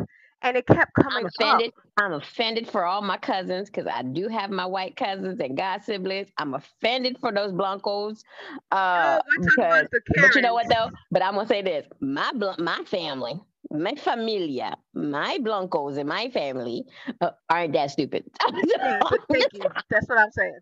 [0.41, 1.57] and it kept coming i'm coming up.
[1.57, 5.57] offended i'm offended for all my cousins because i do have my white cousins and
[5.57, 8.23] god siblings i'm offended for those blancos
[8.71, 10.91] uh oh, because about the But you know what though?
[11.11, 13.33] But I'm gonna say this: my bl- my family,
[13.71, 16.85] my familia, my blancos, and my family
[17.21, 18.25] uh, aren't that stupid.
[19.31, 19.71] Thank you.
[19.89, 20.59] That's what I'm saying.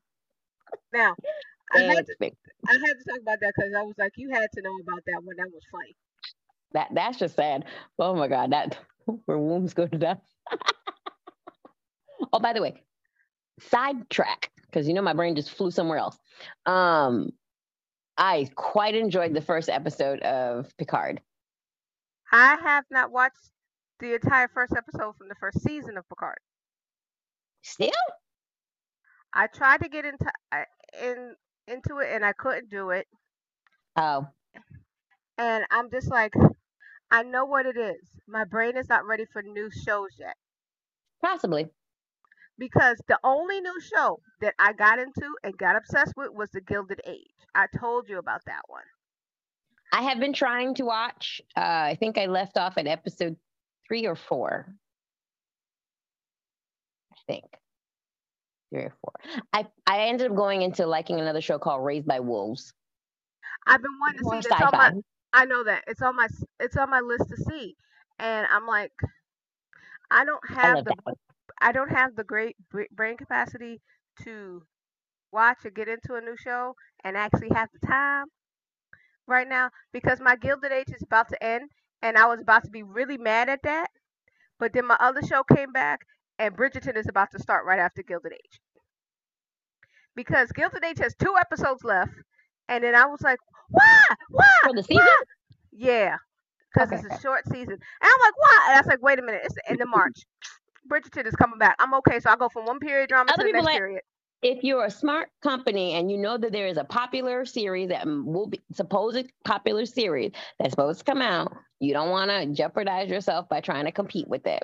[0.94, 1.16] Now,
[1.74, 4.48] I had to, I had to talk about that because I was like, you had
[4.54, 5.36] to know about that one.
[5.38, 5.96] That was funny.
[6.74, 7.66] that that's just sad.
[8.00, 8.78] Oh my god, that
[9.26, 10.18] where wombs go to die.
[12.34, 12.82] oh, by the way,
[13.60, 16.18] sidetrack because you know my brain just flew somewhere else.
[16.66, 17.32] Um,
[18.18, 21.22] I quite enjoyed the first episode of Picard.
[22.32, 23.52] I have not watched
[24.00, 26.38] the entire first episode from the first season of Picard.
[27.62, 27.92] Still,
[29.34, 30.26] I tried to get into
[31.02, 31.36] in
[31.68, 33.08] into it and I couldn't do it.
[33.96, 34.28] Oh.
[35.38, 36.34] And I'm just like,
[37.12, 38.02] I know what it is.
[38.28, 40.36] My brain is not ready for new shows yet.
[41.24, 41.68] Possibly.
[42.58, 46.62] Because the only new show that I got into and got obsessed with was The
[46.62, 47.28] Gilded Age.
[47.54, 48.84] I told you about that one.
[49.94, 51.42] I have been trying to watch.
[51.56, 53.38] Uh, I think I left off at episode
[53.88, 54.68] three or four.
[57.14, 57.46] I think
[58.72, 59.14] three or four.
[59.54, 62.74] I I ended up going into liking another show called Raised by Wolves.
[63.68, 64.56] I've been wanting to see this.
[64.74, 64.92] My,
[65.34, 66.28] I know that it's on my
[66.60, 67.76] it's on my list to see,
[68.20, 68.92] and I'm like,
[70.12, 70.96] I don't have I the
[71.60, 72.58] I don't have the great
[72.92, 73.82] brain capacity
[74.24, 74.66] to
[75.32, 78.28] watch or get into a new show and actually have the time
[79.28, 81.70] right now because my Gilded Age is about to end,
[82.02, 83.90] and I was about to be really mad at that,
[84.60, 86.02] but then my other show came back,
[86.40, 88.60] and Bridgerton is about to start right after Gilded Age
[90.18, 92.12] because Gilded Age has two episodes left,
[92.68, 95.06] and then I was like, why, why, for the season?
[95.06, 95.24] Why?
[95.72, 96.18] Yeah,
[96.74, 97.02] because okay.
[97.06, 98.66] it's a short season, and I'm like, why?
[98.68, 100.26] And I was like, wait a minute, it's the end of March.
[100.92, 101.76] Bridgerton is coming back.
[101.80, 104.02] I'm okay, so I go from one period drama Other to the next like, period.
[104.42, 108.06] If you're a smart company and you know that there is a popular series that
[108.06, 113.10] will be supposed popular series that's supposed to come out, you don't want to jeopardize
[113.10, 114.64] yourself by trying to compete with it.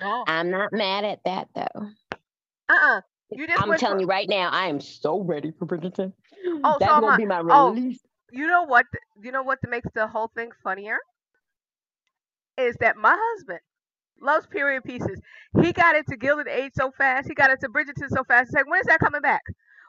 [0.00, 0.24] Oh.
[0.26, 1.88] I'm not mad at that though.
[2.68, 3.00] Uh-uh.
[3.58, 6.12] I'm telling you right now, I am so ready for Bridgerton.
[6.64, 8.00] Oh, That's so gonna be my oh, release.
[8.02, 8.86] Oh, you know what?
[9.22, 10.98] You know what makes the whole thing funnier
[12.58, 13.60] is that my husband
[14.20, 15.20] loves period pieces.
[15.60, 17.28] He got into Gilded Age so fast.
[17.28, 18.48] He got into Bridgerton so fast.
[18.48, 19.42] He's like, when is that coming back?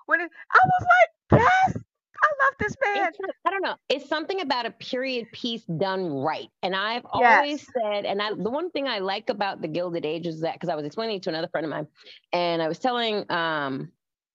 [0.06, 0.88] When I was
[1.32, 1.78] like, yes,
[2.24, 3.08] I love this man.
[3.08, 3.76] It's, I don't know.
[3.90, 6.48] It's something about a period piece done right.
[6.62, 7.38] And I've yes.
[7.38, 10.54] always said, and I, the one thing I like about the Gilded Age is that
[10.54, 11.88] because I was explaining it to another friend of mine,
[12.32, 13.92] and I was telling, um,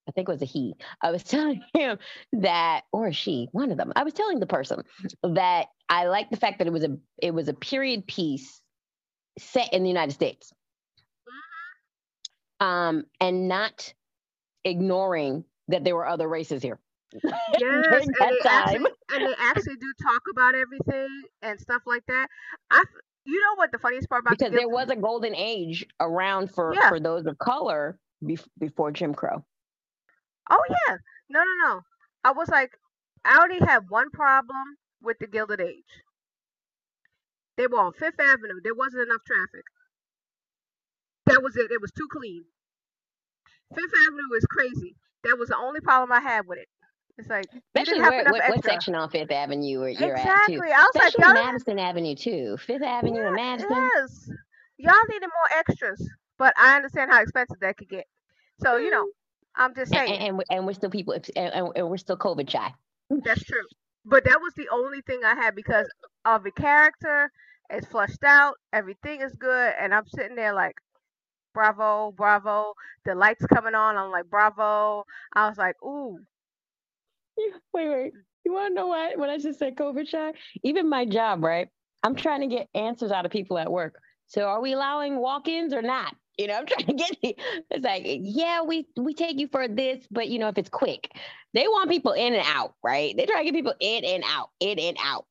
[0.09, 0.75] I think it was a he.
[1.01, 1.99] I was telling him
[2.33, 3.93] that, or she, one of them.
[3.95, 4.83] I was telling the person
[5.23, 8.61] that I like the fact that it was a it was a period piece
[9.39, 10.53] set in the United States.
[12.59, 13.93] Um, and not
[14.65, 16.81] ignoring that there were other races here.
[17.59, 22.27] Yes, and they, actually, and they actually do talk about everything and stuff like that.
[22.71, 22.83] I,
[23.25, 26.51] you know what the funniest part about because the there was a golden age around
[26.51, 26.89] for yeah.
[26.89, 27.99] for those of color
[28.59, 29.45] before Jim Crow.
[30.51, 30.97] Oh yeah,
[31.29, 31.81] no, no, no.
[32.25, 32.71] I was like,
[33.25, 36.03] I only had one problem with the Gilded Age.
[37.57, 38.61] They were on Fifth Avenue.
[38.63, 39.65] There wasn't enough traffic.
[41.27, 41.71] That was it.
[41.71, 42.45] It was too clean.
[43.75, 44.97] Fifth Avenue is crazy.
[45.25, 46.69] That was the only problem I had with it.
[47.19, 50.57] It's like especially where, what, what, section on Fifth Avenue you're exactly.
[50.57, 50.63] at too.
[50.63, 52.59] I was especially like, Madison Avenue too.
[52.59, 53.71] Fifth Avenue yeah, and Madison.
[53.71, 54.31] Yes,
[54.77, 58.05] y'all needed more extras, but I understand how expensive that could get.
[58.61, 59.63] So you know, mm-hmm.
[59.63, 60.13] I'm just saying.
[60.13, 62.71] And, and, and we're still people, and, and we're still COVID shy.
[63.09, 63.65] That's true.
[64.05, 65.89] But that was the only thing I had because
[66.25, 67.31] of the character.
[67.71, 68.55] It's flushed out.
[68.73, 70.77] Everything is good, and I'm sitting there like,
[71.55, 72.75] bravo, bravo.
[73.07, 73.97] The lights coming on.
[73.97, 75.05] I'm like, bravo.
[75.33, 76.19] I was like, ooh.
[77.73, 78.13] Wait, wait.
[78.45, 79.19] You want to know what?
[79.19, 81.69] When I just said COVID shy, even my job, right?
[82.03, 84.01] I'm trying to get answers out of people at work.
[84.29, 86.15] So, are we allowing walk-ins or not?
[86.39, 90.07] You know, I'm trying to get it's like, yeah, we we take you for this,
[90.11, 91.11] but you know, if it's quick,
[91.55, 93.17] they want people in and out, right?
[93.17, 95.27] They try to get people in and out, in and out.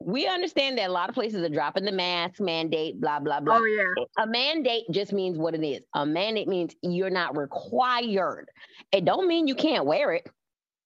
[0.00, 3.58] We understand that a lot of places are dropping the mask mandate, blah blah blah.
[3.58, 4.24] Oh yeah.
[4.24, 5.82] A mandate just means what it is.
[5.94, 8.48] A mandate means you're not required.
[8.92, 10.28] It don't mean you can't wear it.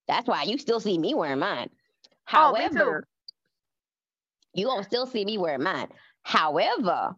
[0.08, 1.70] That's why you still see me wearing mine.
[2.24, 3.08] However, oh,
[4.54, 5.88] you gonna still see me wearing mine.
[6.22, 7.16] However,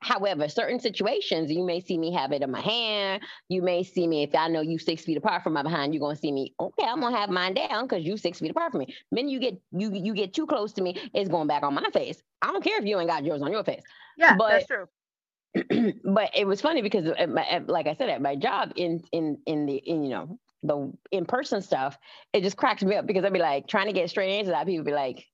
[0.00, 3.22] However, certain situations, you may see me have it in my hand.
[3.48, 5.92] You may see me if I know you six feet apart from my behind.
[5.92, 6.54] You're gonna see me.
[6.60, 8.94] Okay, I'm gonna have mine down because you six feet apart from me.
[9.10, 11.90] Then you get you you get too close to me, it's going back on my
[11.92, 12.22] face.
[12.42, 13.82] I don't care if you ain't got yours on your face.
[14.16, 14.86] Yeah, but, that's true.
[16.04, 19.66] but it was funny because, my, like I said, at my job in in in
[19.66, 21.98] the in, you know the in person stuff,
[22.32, 24.66] it just cracks me up because I'd be like trying to get straight answers out.
[24.66, 25.24] People be like,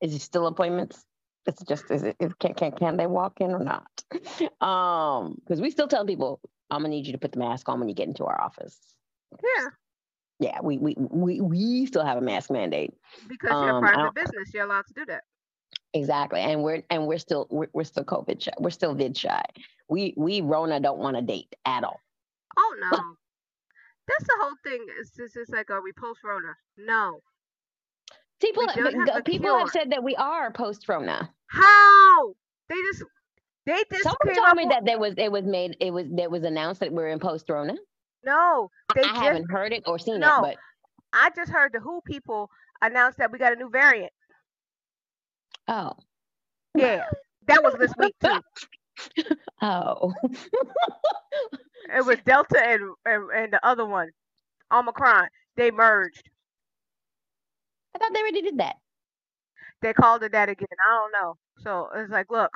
[0.00, 1.04] "Is it still appointments?"
[1.46, 3.86] it's just is it, can, can can they walk in or not?
[4.62, 7.80] Um, because we still tell people, I'm gonna need you to put the mask on
[7.80, 8.78] when you get into our office.
[9.42, 9.68] Yeah.
[10.38, 12.92] Yeah, we we we we still have a mask mandate
[13.28, 14.52] because you're um, private business.
[14.52, 15.22] You're allowed to do that.
[15.94, 18.52] Exactly, and we're and we're still we're, we're still COVID shy.
[18.58, 19.44] We're still vid shy.
[19.88, 22.00] We we Rona don't want to date at all.
[22.56, 22.90] Oh no,
[24.08, 24.86] that's the whole thing.
[25.00, 26.54] It's just it's like, are we post Rona?
[26.78, 27.20] No,
[28.40, 31.30] People, have people have said that we are post Rona.
[31.46, 32.34] How?
[32.68, 33.04] They just
[33.66, 36.30] They just Someone told me with- that there was it was made it was that
[36.30, 37.74] was announced that we're in post Rona.
[38.24, 39.16] No, they I just.
[39.20, 40.38] haven't heard it or seen No.
[40.38, 40.56] it, but
[41.12, 44.12] I just heard the Who people announce that we got a new variant.
[45.68, 45.92] oh
[46.74, 47.04] Yeah,
[47.46, 48.40] that was this week too.
[49.62, 50.12] oh
[51.94, 54.10] It was Delta and, and and the other one,
[54.72, 55.28] Omicron.
[55.56, 56.30] They merged.
[57.94, 58.76] I thought they already did that.
[59.82, 60.66] They called it that again.
[60.86, 61.36] I don't know.
[61.58, 62.52] So it's like, look,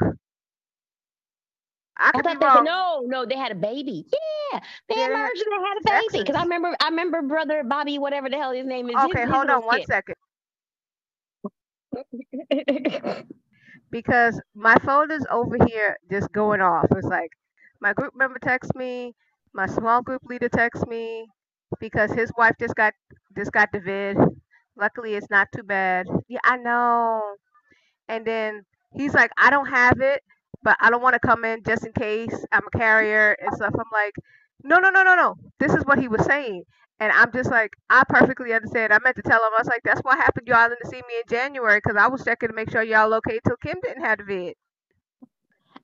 [1.99, 2.61] I I thought they wrong.
[2.61, 4.07] no no they had a baby.
[4.53, 6.89] Yeah, they Yeah, they had merged and they had a baby because I remember I
[6.89, 9.03] remember brother Bobby whatever the hell his name is.
[9.05, 9.89] Okay, his hold little on one skit.
[9.89, 10.17] second.
[13.91, 16.87] because my phone is over here just going off.
[16.97, 17.31] It's like
[17.81, 19.15] my group member texts me,
[19.55, 21.27] my small group leader texts me
[21.81, 22.95] because his wife just got
[23.37, 24.17] just got the vid.
[24.77, 26.07] Luckily, it's not too bad.
[26.29, 27.23] Yeah, I know.
[28.09, 28.63] And then
[28.95, 30.23] he's like, I don't have it,
[30.63, 33.75] but I don't want to come in just in case I'm a carrier and stuff.
[33.75, 34.15] I'm like,
[34.65, 35.37] no, no, no, no, no.
[35.61, 36.65] This is what he was saying.
[36.99, 38.93] And I'm just like, I perfectly understand.
[38.93, 40.49] I meant to tell him, I was like, that's what happened.
[40.49, 43.39] Y'all didn't see me in January because I was checking to make sure y'all okay
[43.47, 44.55] till Kim didn't have the vid.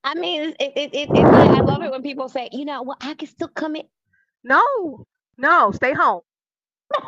[0.05, 2.83] I mean, it, it, it, it's like, I love it when people say, you know,
[2.83, 3.85] well, I can still come in.
[4.43, 6.23] No, no, stay home.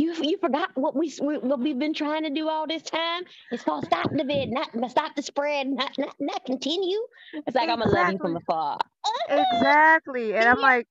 [0.00, 3.24] You you forgot what we what we've been trying to do all this time.
[3.50, 6.98] It's called stop the vid, not stop the spread, not not, not continue.
[7.34, 8.78] It's like I'm gonna love you from afar.
[9.28, 10.34] Exactly.
[10.34, 10.88] And I'm like,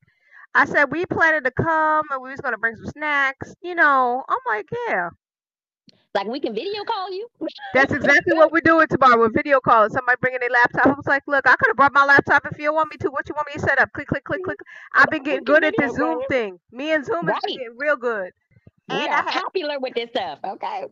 [0.54, 3.54] I said we planned to come and we was gonna bring some snacks.
[3.62, 5.10] You know, I'm like, yeah,
[6.14, 7.28] Like we can video call you.
[7.74, 9.18] that's exactly what we're doing tomorrow.
[9.18, 9.90] We're video calling.
[9.90, 10.88] Somebody bringing their laptop.
[10.88, 13.10] I was like, look, I could have brought my laptop if you want me to.
[13.12, 13.92] What you want me to set up?
[13.94, 14.60] Click, click, click, click.
[14.94, 16.60] I've been getting good at the Zoom thing.
[16.72, 17.42] Me and Zoom is Right.
[17.42, 18.32] getting real good.
[18.88, 20.40] We And are I had popular with this stuff.
[20.44, 20.86] Okay.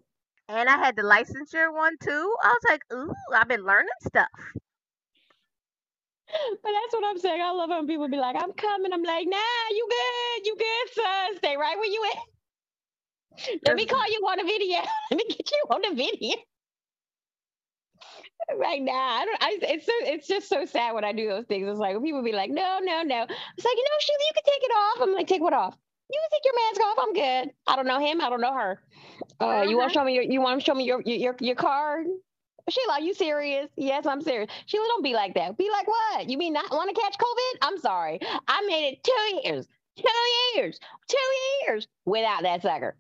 [0.50, 2.36] and I had the licensure one too.
[2.44, 4.28] I was like, ooh, I've been learning stuff.
[6.64, 7.42] But that's what I'm saying.
[7.42, 8.94] I love when people be like, I'm coming.
[8.94, 9.38] I'm like, nah,
[9.72, 10.48] you good.
[10.48, 11.38] You good, son.
[11.38, 13.58] Stay right where you at.
[13.68, 14.80] Let me call you on a video.
[15.12, 16.36] Let me get you on the video.
[18.58, 19.44] Right now, I don't.
[19.44, 19.92] I, it's so.
[20.02, 21.68] It's just so sad when I do those things.
[21.68, 24.34] It's like when people be like, "No, no, no." It's like, you know, Sheila, you
[24.34, 25.02] can take it off.
[25.02, 25.76] I'm like, take what off?
[26.10, 26.98] You can take your mask off.
[27.02, 27.54] I'm good.
[27.68, 28.22] I don't know him.
[28.22, 28.82] I don't know her.
[29.42, 30.24] Uh, you want to show me your?
[30.24, 32.08] You want to show me your your your, your card?
[32.70, 33.70] Sheila, are you serious?
[33.78, 34.50] Yes, I'm serious.
[34.66, 35.58] Sheila, don't be like that.
[35.58, 36.30] Be like, what?
[36.30, 37.58] You mean not want to catch COVID?
[37.62, 38.20] I'm sorry.
[38.48, 41.18] I made it two years, two years, two
[41.68, 42.98] years without that sucker.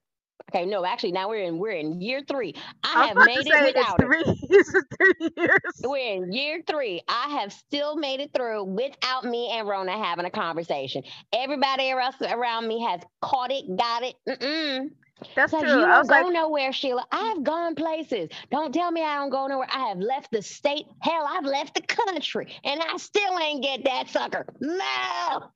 [0.49, 2.55] Okay, no, actually, now we're in we're in year three.
[2.83, 4.05] I have made it without it.
[4.05, 4.23] three.
[4.49, 5.59] It's three years.
[5.83, 7.01] We're in year three.
[7.09, 11.03] I have still made it through without me and Rona having a conversation.
[11.33, 14.15] Everybody else around me has caught it, got it.
[14.27, 14.89] Mm-mm.
[15.35, 15.61] That's true.
[15.61, 17.05] you don't go like, nowhere, Sheila.
[17.11, 18.29] I've gone places.
[18.51, 19.67] Don't tell me I don't go nowhere.
[19.71, 20.85] I have left the state.
[21.01, 24.45] Hell, I've left the country, and I still ain't get that sucker.
[24.61, 25.51] No.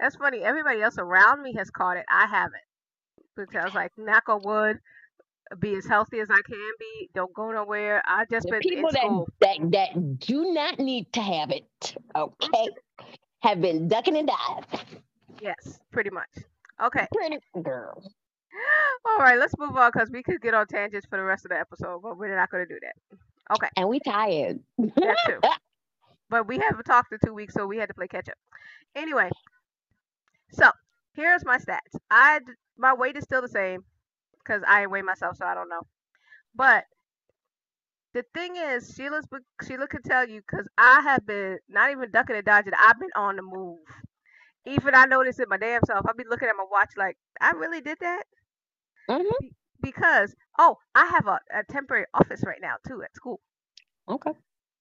[0.00, 0.42] that's funny.
[0.42, 2.04] Everybody else around me has caught it.
[2.10, 2.62] I haven't.
[3.36, 4.78] Because I was like, knock on wood,
[5.60, 7.10] be as healthy as I can be.
[7.14, 8.02] Don't go nowhere.
[8.06, 9.28] I just The been people that, school.
[9.40, 12.68] that that do not need to have it, okay,
[13.40, 14.80] have been ducking and diving.
[15.40, 16.30] Yes, pretty much.
[16.82, 17.06] Okay.
[17.14, 18.02] Pretty girl.
[19.04, 21.50] All right, let's move on because we could get on tangents for the rest of
[21.50, 23.54] the episode, but we're not going to do that.
[23.54, 24.58] Okay, And we tired.
[24.78, 25.40] that too.
[26.28, 28.34] But we haven't talked in two weeks, so we had to play catch up.
[28.96, 29.30] Anyway,
[30.50, 30.68] so
[31.14, 31.96] here's my stats.
[32.10, 32.40] I
[32.76, 33.84] my weight is still the same
[34.38, 35.82] because I ain't weigh myself, so I don't know.
[36.56, 36.84] But
[38.12, 39.26] the thing is, Sheila's
[39.64, 42.72] Sheila could tell you because I have been not even ducking and dodging.
[42.76, 43.78] I've been on the move.
[44.66, 46.04] Even I noticed it my damn self.
[46.06, 48.24] I'll be looking at my watch like, I really did that
[49.08, 49.50] Mhm.
[49.80, 53.40] because oh, I have a, a temporary office right now too at school.
[54.08, 54.32] Okay.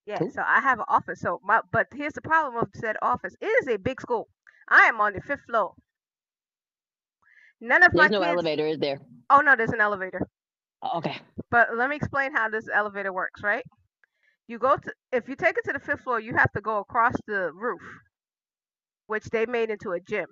[0.07, 0.31] Yeah, Cool.
[0.31, 1.19] so I have an office.
[1.21, 3.35] So my but here's the problem of said office.
[3.39, 4.29] It is a big school.
[4.67, 5.75] I am on the fifth floor.
[7.59, 8.21] None of There's my no kids.
[8.21, 8.99] elevator, is there?
[9.29, 10.21] Oh no, there's an elevator.
[10.83, 11.19] Okay.
[11.49, 13.65] But let me explain how this elevator works, right?
[14.47, 16.79] You go to if you take it to the fifth floor, you have to go
[16.79, 17.81] across the roof,
[19.07, 20.27] which they made into a gym.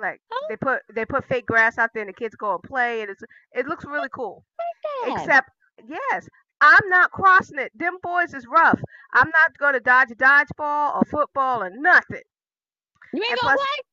[0.00, 0.46] Like Oh.
[0.48, 3.10] they put they put fake grass out there and the kids go and play and
[3.10, 3.22] it's
[3.52, 4.44] it looks really cool.
[5.06, 5.50] Except
[5.88, 6.28] yes,
[6.60, 7.72] I'm not crossing it.
[7.76, 8.80] Them boys is rough.
[9.12, 12.22] I'm not gonna dodge a dodgeball or football or nothing.
[13.12, 13.84] you ain't and gonna plus- play?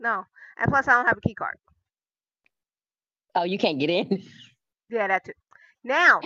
[0.00, 0.24] No.
[0.58, 1.56] And plus I don't have a key card.
[3.34, 4.22] Oh, you can't get in.
[4.90, 5.32] Yeah, that too.
[5.84, 6.20] Now,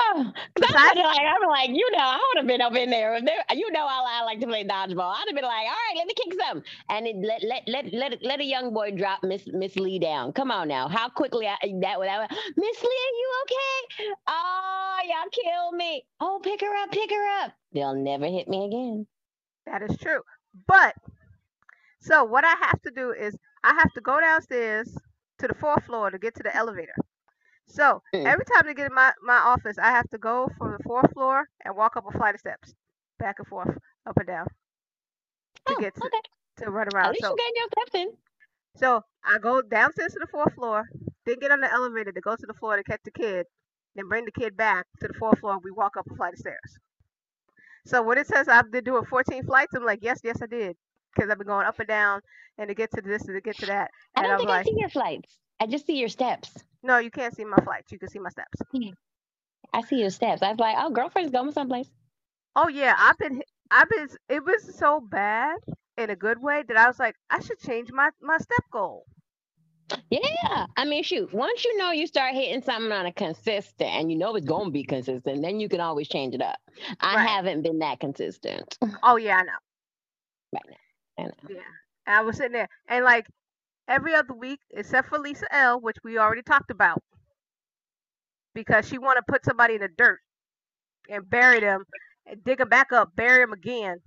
[0.00, 3.20] Oh, Besides- I'm like, I'm like, you know, I would have been up in there.
[3.20, 5.12] There- You know, I, I like to play dodgeball.
[5.14, 7.92] I'd have been like, all right, let me kick some, and it, let let let
[7.94, 10.32] let let a young boy drop Miss Miss Lee down.
[10.32, 14.14] Come on now, how quickly I, that would that Miss Lee, are you okay?
[14.28, 16.04] Oh, Y'all kill me.
[16.20, 17.52] Oh, pick her up, pick her up.
[17.72, 19.06] They'll never hit me again.
[19.66, 20.20] That is true.
[20.66, 20.94] But
[22.00, 24.96] so what I have to do is I have to go downstairs
[25.38, 26.94] to the fourth floor to get to the elevator.
[27.68, 30.82] So every time to get in my, my office, I have to go from the
[30.84, 32.74] fourth floor and walk up a flight of steps,
[33.18, 34.48] back and forth, up and down,
[35.66, 36.20] to Oh, get to, okay.
[36.58, 37.06] to run around.
[37.06, 38.16] At least So you got your steps in.
[38.76, 40.88] so I go downstairs to the fourth floor,
[41.26, 43.46] then get on the elevator to go to the floor to catch the kid,
[43.94, 45.58] then bring the kid back to the fourth floor.
[45.62, 46.78] We walk up a flight of stairs.
[47.86, 50.76] So when it says I've been doing 14 flights, I'm like, yes, yes, I did,
[51.14, 52.20] because I've been going up and down
[52.58, 53.90] and to get to this and to get to that.
[54.16, 55.38] I don't I'm think like, I see your flights.
[55.60, 56.50] I just see your steps.
[56.82, 57.90] no, you can't see my flights.
[57.92, 58.60] You can see my steps.
[58.72, 58.90] Hmm.
[59.72, 60.42] I see your steps.
[60.42, 61.90] I was like, oh, girlfriend's going someplace.
[62.56, 64.08] Oh yeah, I've been, I've been.
[64.28, 65.58] It was so bad
[65.96, 69.04] in a good way that I was like, I should change my my step goal.
[70.10, 70.66] Yeah.
[70.76, 74.18] I mean, shoot, once you know you start hitting something on a consistent and you
[74.18, 76.58] know it's going to be consistent, then you can always change it up.
[77.00, 77.28] I Right.
[77.28, 79.52] haven't been that consistent Oh yeah, I know.
[80.52, 81.24] right now.
[81.24, 81.32] I know.
[81.48, 81.60] Yeah.
[82.06, 83.26] And I was sitting there and like
[83.88, 87.02] every other week except for Lisa L, which we already talked about.
[88.54, 90.20] Because she wanna put somebody in the dirt
[91.08, 91.84] and bury them
[92.26, 93.98] and dig them back up, bury them again,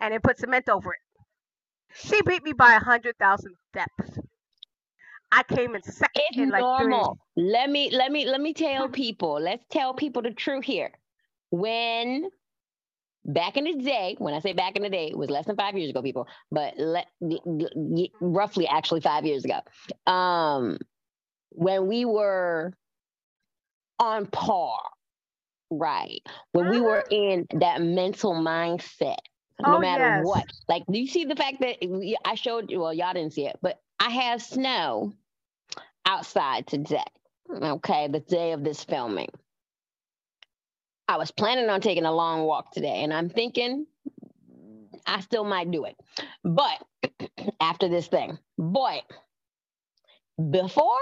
[0.00, 1.00] and then put cement over it.
[1.94, 4.18] She beat me by a hundred thousand steps.
[5.32, 7.18] I came in second It's in like normal.
[7.36, 9.40] Let me let me let me tell people.
[9.40, 10.92] Let's tell people the truth here.
[11.50, 12.28] When
[13.24, 15.56] back in the day, when I say back in the day, it was less than
[15.56, 19.60] five years ago, people, but let y- y- y- roughly actually five years ago.
[20.10, 20.78] Um,
[21.50, 22.72] when we were
[23.98, 24.78] on par,
[25.70, 26.20] right?
[26.52, 29.18] When we were in that mental mindset,
[29.60, 30.24] no Oh, matter yes.
[30.24, 30.44] what.
[30.68, 31.76] Like, do you see the fact that
[32.24, 32.80] I showed you?
[32.80, 35.14] Well, y'all didn't see it, but I have snow
[36.04, 37.04] outside today.
[37.50, 39.28] Okay, the day of this filming.
[41.08, 43.86] I was planning on taking a long walk today, and I'm thinking
[45.06, 45.96] I still might do it.
[46.42, 46.82] But
[47.60, 49.00] after this thing, boy,
[50.50, 50.98] before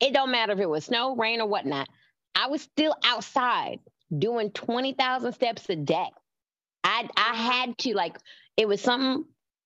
[0.00, 1.88] it don't matter if it was snow, rain, or whatnot.
[2.34, 3.80] I was still outside
[4.16, 6.10] doing twenty thousand steps a day.
[6.84, 8.18] I I had to like
[8.56, 9.24] it was something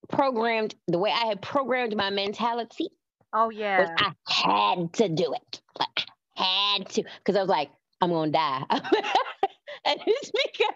[0.08, 2.90] programmed the way I had programmed my mentality
[3.32, 3.88] Oh yeah.
[3.98, 5.60] I had to do it.
[5.78, 6.06] Like
[6.36, 7.70] I had to because I was like
[8.00, 8.64] I'm gonna die.
[9.84, 10.74] and it's because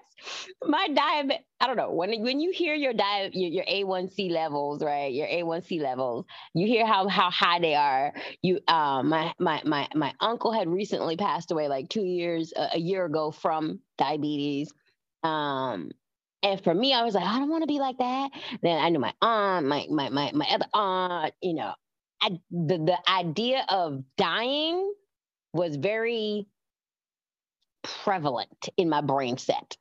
[0.65, 4.83] my diet I don't know when when you hear your diet your, your A1C levels
[4.83, 8.13] right your A1C levels you hear how how high they are.
[8.43, 12.71] You um my my my my uncle had recently passed away like two years a,
[12.75, 14.73] a year ago from diabetes.
[15.23, 15.91] Um
[16.43, 18.31] and for me I was like I don't want to be like that.
[18.63, 21.73] Then I knew my aunt my my my my other aunt you know
[22.23, 24.93] I, the the idea of dying
[25.53, 26.47] was very
[27.85, 29.77] prevalent in my brain set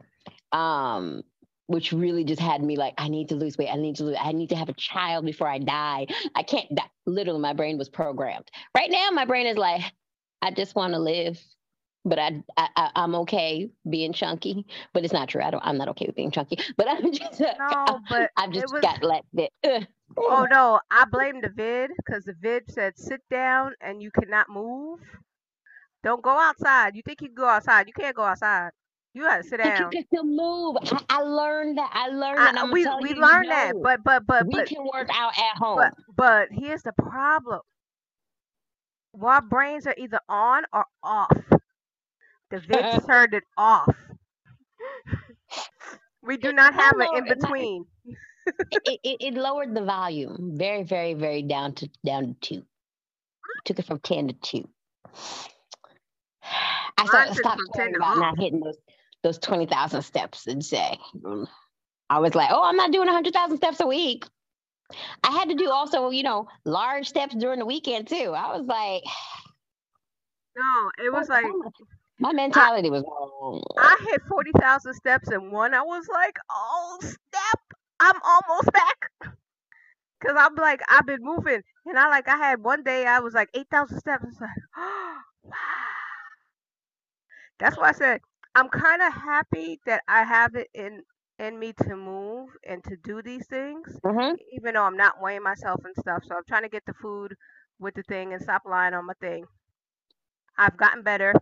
[0.51, 1.23] um
[1.67, 4.17] which really just had me like i need to lose weight i need to lose
[4.19, 6.83] i need to have a child before i die i can't die.
[7.05, 9.81] literally my brain was programmed right now my brain is like
[10.41, 11.39] i just want to live
[12.05, 15.77] but I, I I- i'm okay being chunky but it's not true i don't i'm
[15.77, 19.23] not okay with being chunky but i'm just No, but i've just was got like
[19.33, 19.87] that.
[20.15, 24.47] Oh no, I blame the vid because the vid said sit down and you cannot
[24.49, 24.99] move.
[26.03, 26.95] Don't go outside.
[26.95, 27.87] You think you can go outside?
[27.87, 28.71] You can't go outside.
[29.13, 29.91] You gotta sit but you down.
[29.91, 33.21] can still move I, I learned that i learned I, that we we you, you
[33.21, 36.81] learned that, but but but we but can work out at home but but here's
[36.81, 37.61] the problem.
[39.21, 41.37] Our brains are either on or off.
[42.49, 43.95] The vid turned it off.
[46.25, 47.85] We do not have an in between.
[48.71, 52.63] it, it, it lowered the volume very, very, very down to down to two.
[53.65, 54.69] Took it from ten to two.
[56.97, 58.77] I started took stopped from 10 caring about not hitting those
[59.23, 60.99] those twenty thousand steps a day.
[61.17, 61.47] Mm.
[62.09, 64.25] I was like, oh, I'm not doing hundred thousand steps a week.
[65.23, 68.33] I had to do also, you know, large steps during the weekend too.
[68.35, 69.03] I was like,
[70.55, 71.45] No, it was oh, like
[72.19, 73.63] my- mentality was wrong.
[73.77, 75.73] I hit forty thousand steps in one.
[75.73, 77.59] I was like, oh step,
[77.99, 78.97] I'm almost back.
[80.21, 83.33] Cause I'm like, I've been moving, and I like, I had one day I was
[83.33, 84.23] like eight thousand steps.
[84.27, 84.49] It's like,
[85.43, 85.53] wow.
[87.63, 88.21] That's why I said
[88.55, 91.03] I'm kind of happy that I have it in
[91.39, 94.37] in me to move and to do these things, Mhm.
[94.51, 96.23] even though I'm not weighing myself and stuff.
[96.25, 97.35] So I'm trying to get the food
[97.79, 99.45] with the thing and stop lying on my thing.
[100.57, 101.33] I've gotten better.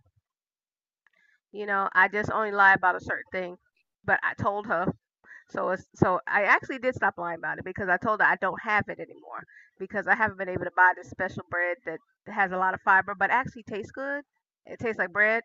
[1.52, 3.58] You know, I just only lie about a certain thing,
[4.06, 4.88] but I told her.
[5.50, 8.38] So it's so I actually did stop lying about it because I told her I
[8.38, 9.46] don't have it anymore
[9.80, 12.00] because I haven't been able to buy this special bread that
[12.34, 14.24] has a lot of fiber but actually tastes good.
[14.66, 15.44] It tastes like bread.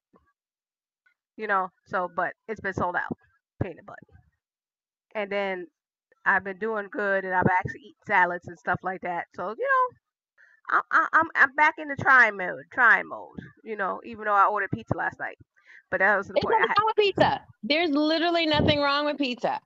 [1.36, 1.68] You know.
[1.86, 3.16] So, but it's been sold out,
[3.62, 3.98] peanut butter.
[5.14, 5.66] And then
[6.24, 9.26] I've been doing good, and I've actually eaten salads and stuff like that.
[9.34, 13.38] So, you know, I'm I'm I'm back in the trying mode, trying mode.
[13.64, 15.38] You know, even though I ordered pizza last night,
[15.90, 16.44] but that was the point.
[16.44, 17.40] nothing wrong with pizza.
[17.62, 19.60] There's literally nothing wrong with pizza.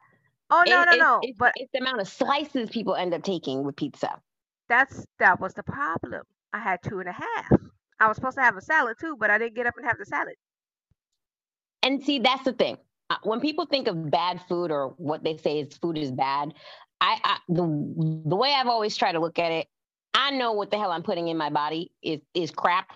[0.51, 1.21] oh no, It- no, no!
[1.23, 4.21] it's, But it's the amount of slices people end up taking with pizza.
[4.69, 6.23] that's that was the problem.
[6.53, 7.53] I had two and a half.
[7.99, 9.99] I was supposed to have a salad too, but I didn't get up and have
[9.99, 10.35] the salad.
[11.83, 12.77] And see, that's the thing.
[13.09, 16.55] Uh, When people think of bad food or what they say is food is bad,
[17.01, 17.63] I, I the
[18.27, 19.69] the way I've always tried to look at it,
[20.15, 22.93] I know what the hell I'm putting in my body is is crap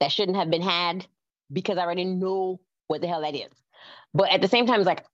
[0.00, 1.06] that shouldn't have been had
[1.52, 3.50] because I already know what the hell that is.
[4.12, 5.04] But at the same time, it's like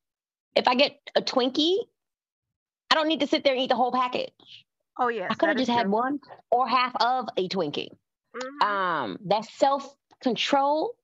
[0.54, 1.78] if I get a Twinkie,
[2.90, 4.32] I don't need to sit there and eat the whole package.
[4.98, 7.88] Oh yeah, I could have just had one or half of a Twinkie.
[8.36, 8.62] Mhm.
[8.62, 10.94] Um, that self control.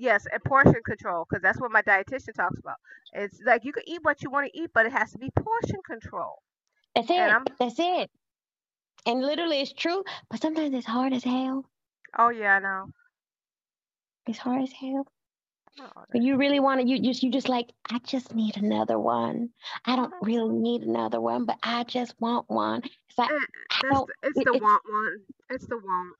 [0.00, 2.76] Yes, and portion control, because that's what my dietitian talks about.
[3.12, 5.28] It's like you can eat what you want to eat, but it has to be
[5.38, 6.40] portion control.
[6.94, 7.18] That's it.
[7.18, 8.10] And That's it.
[9.04, 10.02] And literally, it's true.
[10.30, 11.66] But sometimes it's hard as hell.
[12.18, 12.86] Oh yeah, I know.
[14.26, 15.06] It's hard as hell.
[15.80, 16.86] Oh, But you really want to.
[16.88, 17.22] You just.
[17.22, 17.70] You just like.
[17.90, 19.50] I just need another one.
[19.84, 22.82] I don't really need another one, but I just want one.
[23.08, 23.30] It's like.
[23.30, 25.16] Eh, I It's, the- it's it- the it's- want one.
[25.50, 26.16] It's the want.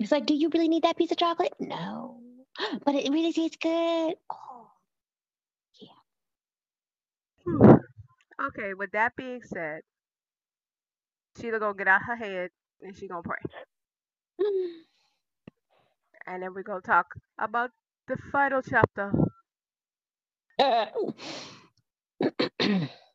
[0.00, 0.26] It's like.
[0.26, 1.54] Do you really need that piece of chocolate?
[1.60, 2.20] No.
[2.84, 4.14] But it really tastes good.
[4.30, 4.68] Oh.
[7.44, 7.76] Hmm.
[8.48, 9.82] Okay, with that being said,
[11.38, 12.50] Sheila gonna get out her head
[12.80, 13.38] and she gonna pray,
[16.26, 17.06] and then we gonna talk
[17.38, 17.70] about
[18.08, 19.12] the final chapter.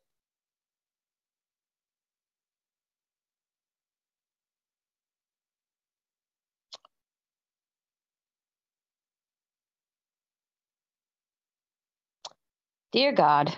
[12.92, 13.56] Dear God,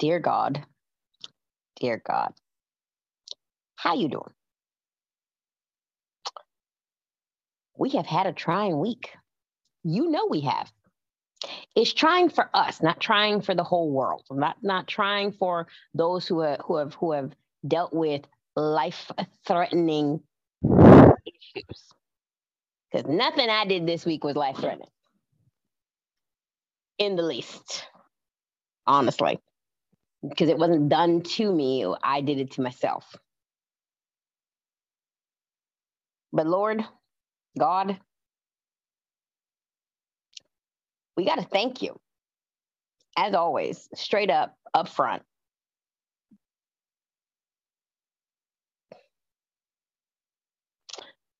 [0.00, 0.64] dear God,
[1.80, 2.32] dear God,
[3.76, 4.32] how you doing?
[7.78, 9.10] We have had a trying week.
[9.84, 10.72] You know we have.
[11.76, 14.24] It's trying for us, not trying for the whole world.
[14.30, 17.30] Not not trying for those who have who have who have
[17.66, 18.22] dealt with
[18.56, 20.20] life-threatening
[20.64, 21.82] issues.
[22.90, 24.88] Because nothing I did this week was life-threatening.
[26.98, 27.86] In the least
[28.86, 29.38] honestly,
[30.28, 31.86] because it wasn't done to me.
[32.02, 33.16] I did it to myself.
[36.32, 36.84] But Lord,
[37.58, 37.98] God,
[41.16, 41.98] we got to thank you,
[43.16, 45.22] as always, straight up, up front.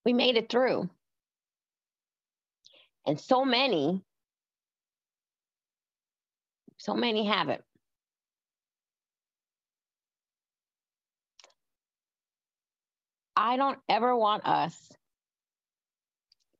[0.05, 0.89] We made it through.
[3.07, 4.03] And so many,
[6.87, 7.63] so many haven't.
[13.35, 14.93] I don't ever want us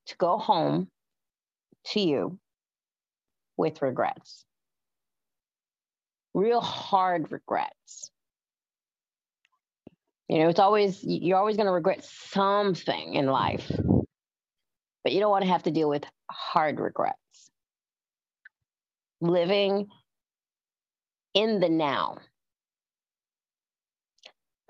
[0.07, 0.89] to go home
[1.93, 2.41] to you
[3.57, 4.45] with regrets.
[6.35, 8.11] Real hard regrets.
[10.29, 13.71] You know, it's always, you're always going to regret something in life,
[15.05, 17.17] but you don't want to have to deal with hard regrets.
[19.21, 19.87] Living
[21.37, 22.17] in the now,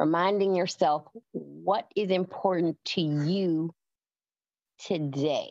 [0.01, 3.73] reminding yourself what is important to you
[4.81, 5.49] today.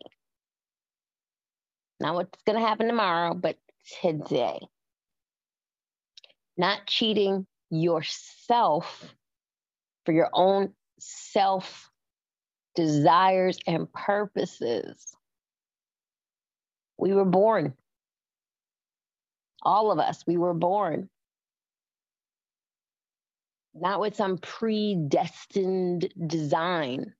[2.01, 3.57] Not what's going to happen tomorrow, but
[4.01, 4.59] today.
[6.57, 9.15] Not cheating yourself
[10.05, 11.89] for your own self
[12.75, 15.15] desires and purposes.
[16.97, 17.73] We were born.
[19.65, 21.09] All of us, we were born
[23.75, 27.13] not with some predestined design,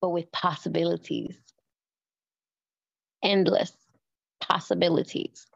[0.00, 1.38] but with possibilities,
[3.22, 3.72] endless
[4.40, 5.46] possibilities,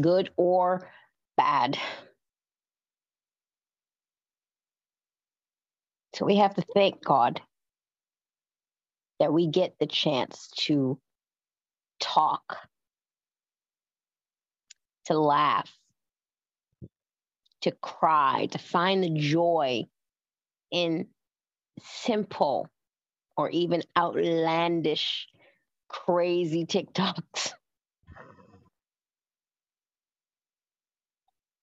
[0.00, 0.90] good or
[1.36, 1.78] bad.
[6.14, 7.40] So we have to thank God
[9.20, 10.98] that we get the chance to
[12.00, 12.56] talk,
[15.06, 15.70] to laugh,
[17.62, 19.84] to cry, to find the joy
[20.70, 21.06] in
[21.82, 22.68] simple
[23.36, 25.28] or even outlandish,
[25.88, 27.52] crazy TikToks.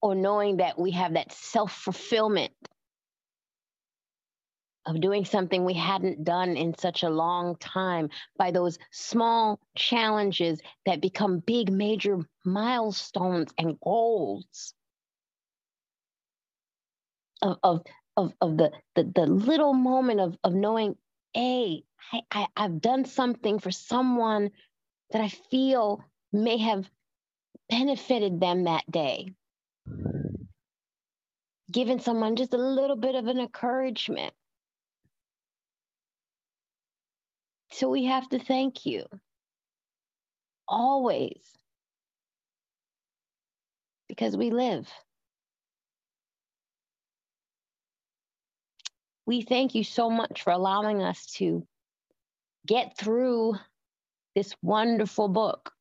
[0.04, 2.54] Or knowing that we have that self fulfillment
[4.86, 10.60] of doing something we hadn't done in such a long time, by those small challenges
[10.86, 14.74] that become big, major milestones and goals.
[17.42, 17.82] Of, of,
[18.18, 20.96] of, of the, the, the little moment of, of knowing,
[21.34, 24.52] hey, I, I, I've done something for someone
[25.12, 26.90] that I feel may have
[27.70, 29.34] benefited them that day.
[31.72, 34.34] Giving someone just a little bit of an encouragement.
[37.74, 39.06] So we have to thank you
[40.68, 41.42] always
[44.08, 44.90] because we live.
[49.26, 51.66] We thank you so much for allowing us to
[52.68, 53.56] get through
[54.36, 55.72] this wonderful book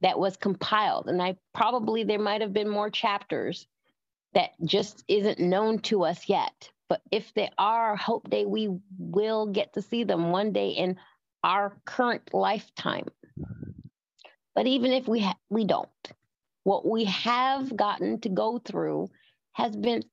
[0.00, 1.08] that was compiled.
[1.08, 3.66] And I probably there might have been more chapters
[4.32, 6.70] that just isn't known to us yet.
[6.88, 8.68] But if they are, hope day we
[8.98, 10.98] will get to see them one day in
[11.42, 13.06] our current lifetime.
[14.54, 15.88] But even if we ha- we don't,
[16.62, 19.10] what we have gotten to go through
[19.52, 20.04] has been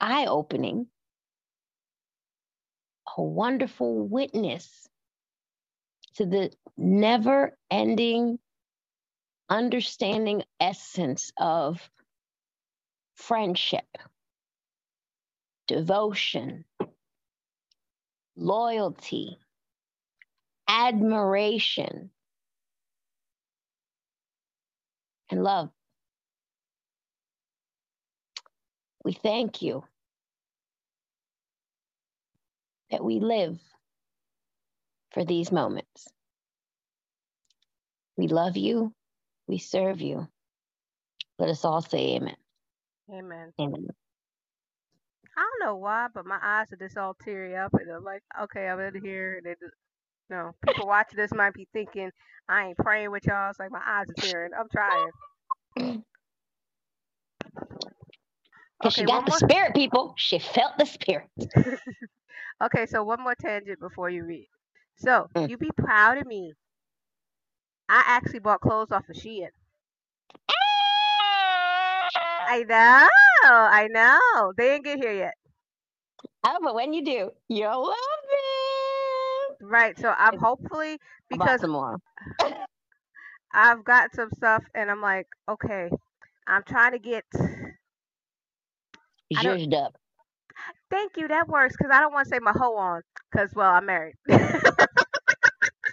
[0.00, 0.86] eye opening,
[3.16, 4.88] a wonderful witness
[6.16, 8.38] to the never ending
[9.48, 11.90] understanding essence of
[13.14, 13.86] friendship,
[15.66, 16.64] devotion,
[18.36, 19.38] loyalty,
[20.68, 22.10] admiration,
[25.30, 25.70] and love.
[29.04, 29.84] We thank you
[32.90, 33.58] that we live
[35.12, 36.08] for these moments.
[38.16, 38.92] We love you.
[39.48, 40.28] We serve you.
[41.38, 42.36] Let us all say amen.
[43.12, 43.52] Amen.
[43.60, 43.86] Amen.
[45.36, 48.22] I don't know why, but my eyes are just all teary up, and I'm like,
[48.44, 49.36] okay, I'm in here.
[49.38, 49.74] And just,
[50.30, 52.10] you know, people watching this might be thinking
[52.48, 53.50] I ain't praying with y'all.
[53.50, 54.52] It's like my eyes are tearing.
[54.58, 55.10] I'm trying.
[58.80, 59.32] Because she got the more.
[59.32, 60.14] spirit, people.
[60.18, 61.28] She felt the spirit.
[62.62, 64.48] Okay, so one more tangent before you read.
[64.96, 65.50] So Mm.
[65.50, 66.54] you be proud of me.
[67.88, 69.48] I actually bought clothes off of Shein.
[72.48, 73.08] I know,
[73.44, 74.52] I know.
[74.56, 75.34] They didn't get here yet.
[76.44, 77.96] Oh, but when you do, you'll love
[78.30, 79.56] it.
[79.60, 79.98] Right.
[79.98, 81.98] So I'm hopefully because some more.
[83.54, 85.90] I've got some stuff and I'm like, okay,
[86.46, 87.24] I'm trying to get.
[89.34, 89.96] Zhuzhed up.
[90.90, 91.28] Thank you.
[91.28, 94.14] That works because I don't want to say my hoe on because well I'm married.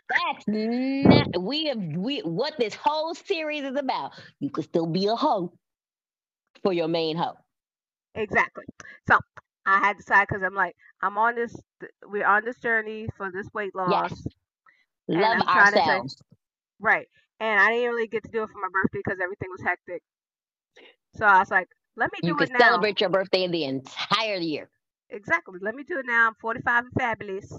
[0.10, 4.12] That's not we have we what this whole series is about.
[4.40, 5.54] You could still be a hoe
[6.64, 7.38] for your main hoe.
[8.16, 8.66] exactly.
[9.08, 9.18] So
[9.66, 11.56] I had to decide because I'm like I'm on this.
[12.08, 14.12] We're on this journey for this weight loss.
[15.08, 16.18] And Love to say- ourselves.
[16.80, 17.08] Right.
[17.40, 20.02] And I didn't really get to do it for my birthday because everything was hectic.
[21.16, 22.60] So I was like, let me do could it now.
[22.60, 24.70] celebrate your birthday the entire year.
[25.10, 25.60] Exactly.
[25.62, 26.28] Let me do it now.
[26.28, 27.52] I'm 45 and fabulous.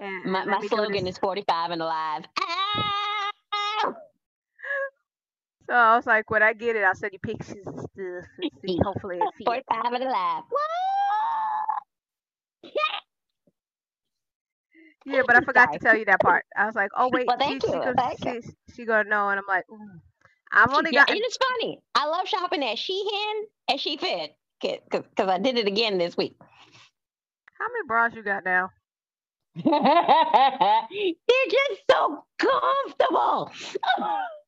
[0.00, 2.22] And, My, my let me do slogan is 45 and alive.
[2.40, 3.11] Ah!
[5.72, 8.28] So I was like, when I get it, I'll send you pictures and stuff.
[8.38, 9.46] And see, hopefully it fits.
[9.46, 10.42] 45 and alive.
[15.06, 15.78] Yeah, but I forgot Sorry.
[15.78, 16.44] to tell you that part.
[16.56, 17.80] I was like, oh wait, Well, she, thank she, you.
[17.80, 18.42] gonna, Thank she,
[18.76, 20.00] she gonna know, and I'm like, ooh.
[20.52, 21.80] I've only Yeah, got and it's funny.
[21.94, 26.36] I love shopping at Shein and SHEFIT because I did it again this week.
[27.58, 28.70] how many bras you got now?
[29.64, 29.72] They're
[31.50, 33.50] just so comfortable.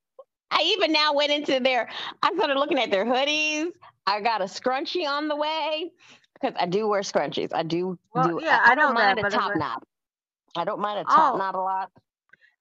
[0.57, 1.89] I even now went into their,
[2.23, 3.73] I started looking at their hoodies.
[4.07, 5.91] I got a scrunchie on the way
[6.35, 7.51] because I do wear scrunchies.
[7.53, 7.99] I do.
[8.15, 9.83] Well, do yeah, I, I don't know that, mind a top like- knot.
[10.57, 11.39] I don't mind a top Oh.
[11.39, 11.91] knot a lot.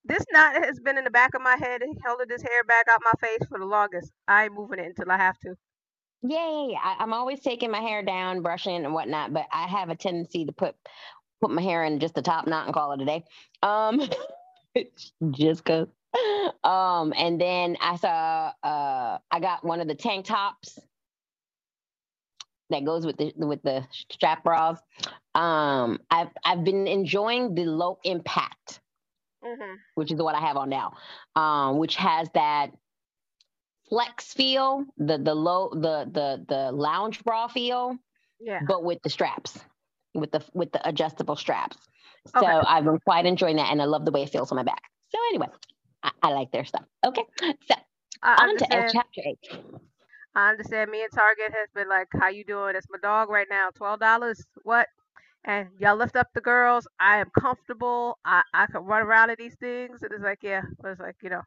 [0.05, 2.87] This knot has been in the back of my head, and holding this hair back
[2.91, 4.11] out my face for the longest.
[4.27, 5.55] I ain't moving it until I have to.
[6.23, 6.77] Yeah.
[6.83, 10.45] I, I'm always taking my hair down, brushing and whatnot, but I have a tendency
[10.45, 10.75] to put
[11.41, 13.23] put my hair in just a top knot and call it a day.
[13.61, 14.01] Um,
[15.31, 15.87] just cause.
[16.63, 20.79] Um, and then I saw uh I got one of the tank tops
[22.69, 24.79] that goes with the with the strap bras.
[25.35, 28.81] Um, I've I've been enjoying the low impact
[29.41, 30.97] hmm which is what I have on now,
[31.35, 32.71] um, which has that
[33.89, 37.97] flex feel, the the low the the the lounge bra feel,
[38.39, 38.63] Yeah.
[38.67, 39.59] but with the straps,
[40.13, 41.77] with the with the adjustable straps.
[42.27, 42.55] So Okay.
[42.65, 44.83] I've been quite enjoying that, and I love the way it feels on my back.
[45.09, 45.47] So anyway,
[46.03, 46.85] I, I like their stuff.
[47.05, 47.75] Okay, so
[48.21, 49.39] I on to chapter eight.
[50.35, 50.91] I understand.
[50.91, 53.69] Me and Target has been like, "How you doing?" It's my dog right now.
[53.75, 54.43] Twelve dollars.
[54.63, 54.87] What?
[55.45, 56.87] and y'all lift up the girls.
[56.99, 58.17] I am comfortable.
[58.25, 60.01] I I can run around in these things.
[60.01, 61.41] And it's like, yeah, but it's like you know,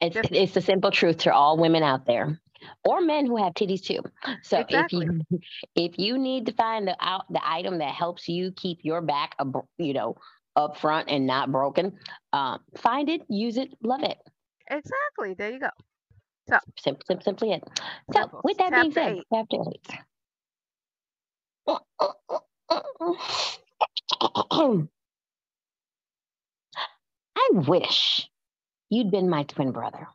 [0.00, 2.40] It's Just- it's the simple truth to all women out there,
[2.84, 4.00] or men who have titties too.
[4.42, 5.06] So Exactly.
[5.06, 5.40] if you
[5.76, 9.36] if you need to find the out the item that helps you keep your back,
[9.78, 10.16] you know,
[10.56, 11.92] up front and not broken,
[12.32, 14.18] um, find it, use it, love it.
[14.68, 15.34] exactly.
[15.34, 15.70] There you go.
[16.48, 17.62] So simple, sim- simply it.
[18.12, 18.40] So Simple.
[18.44, 19.24] with that being said, eight.
[19.32, 19.88] chapter eight.
[27.36, 28.28] I wish
[28.90, 30.06] you'd been my twin brother,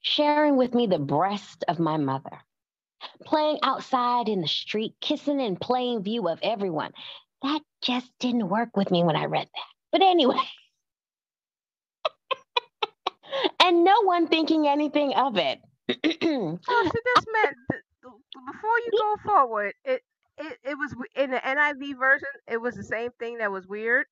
[0.00, 2.38] sharing with me the breast of my mother,
[3.24, 6.92] playing outside in the street, kissing in plain view of everyone.
[7.42, 9.66] That just didn't work with me when I read that.
[9.92, 10.40] But anyway.
[13.60, 15.60] and no one thinking anything of it.
[16.68, 17.56] No, she just meant
[18.46, 19.74] before you go forward.
[19.84, 20.02] It
[20.36, 22.28] it it was in the NIV version.
[22.46, 24.06] It was the same thing that was weird.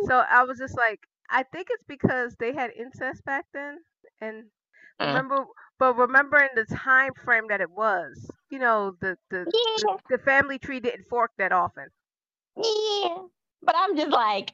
[0.00, 3.84] So I was just like, I think it's because they had incest back then,
[4.20, 4.50] and
[4.98, 5.20] Uh.
[5.20, 5.46] remember,
[5.78, 10.58] but remembering the time frame that it was, you know, the the yeah, the family
[10.58, 11.90] tree didn't fork that often.
[12.56, 13.16] Yeah.
[13.62, 14.52] But I'm just like,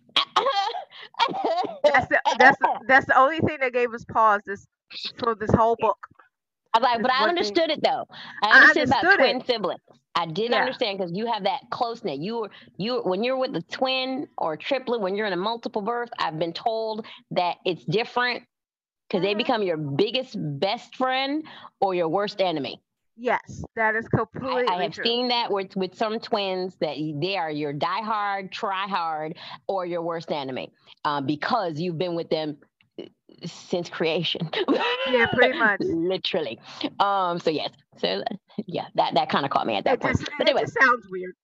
[1.85, 4.67] That's the that's the, that's the only thing that gave us pause this
[5.19, 5.99] for this whole book.
[6.75, 8.07] I'm like, but I one thing- understood it though.
[8.43, 9.39] I I understood about it.
[9.39, 9.81] twin siblings.
[10.15, 10.59] I did Yeah.
[10.59, 12.21] understand because you have that close knit.
[12.21, 15.37] You were you when you're with a twin or a triplet, when you're in a
[15.37, 18.45] multiple birth, I've been told that it's different
[19.09, 19.39] because they Mhm.
[19.39, 21.45] become your biggest best friend
[21.81, 22.81] or your worst enemy.
[23.21, 25.05] Yes, that is I, completely I have true.
[25.05, 29.37] seen that with with some twins that they are your die hard, try hard,
[29.69, 30.73] or your worst enemy
[31.05, 32.57] uh, because you've been with them
[32.99, 33.05] uh,
[33.45, 34.49] since creation.
[35.07, 35.81] Yeah, pretty much.
[35.81, 36.59] Literally.
[36.99, 37.39] Um.
[37.41, 37.71] So yes.
[37.99, 38.25] So
[38.67, 40.19] yeah, that that kind of caught me at that It point.
[40.19, 41.35] just, But it anyway, sounds weird.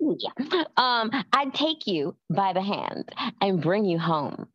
[0.00, 0.64] yeah.
[0.76, 1.10] Um.
[1.32, 3.10] I'd take you by the hand
[3.40, 4.48] and bring you home,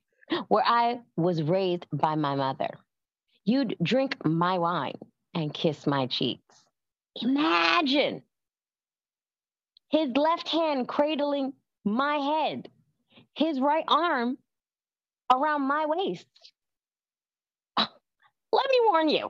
[0.49, 2.69] where I was raised by my mother.
[3.45, 4.97] You'd drink my wine
[5.33, 6.48] and kiss my cheeks.
[7.15, 8.21] Imagine
[9.89, 11.53] his left hand cradling
[11.83, 12.69] my head,
[13.35, 14.37] his right arm
[15.31, 16.27] around my waist.
[17.77, 19.29] Let me warn you,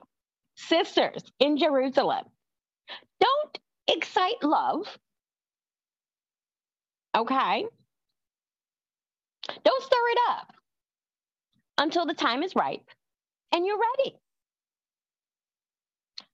[0.56, 2.26] sisters in Jerusalem,
[3.20, 4.86] don't excite love.
[7.16, 7.66] Okay?
[9.64, 10.54] Don't stir it up
[11.78, 12.88] until the time is ripe
[13.52, 14.16] and you're ready.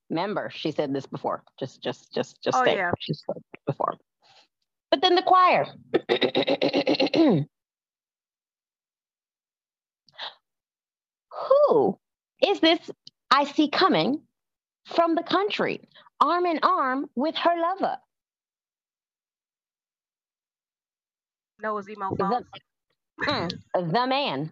[0.10, 1.43] Remember, she said this before.
[1.60, 2.91] Just, just, just, just Oh, yeah.
[2.99, 3.95] she said before.
[4.91, 5.66] But then the choir.
[11.70, 11.97] Who
[12.45, 12.91] is this
[13.32, 14.22] I see coming
[14.86, 15.82] from the country,
[16.22, 17.97] arm in arm with her lover?
[21.62, 22.45] Noah's emo The, phones.
[23.28, 24.49] Mm, the man.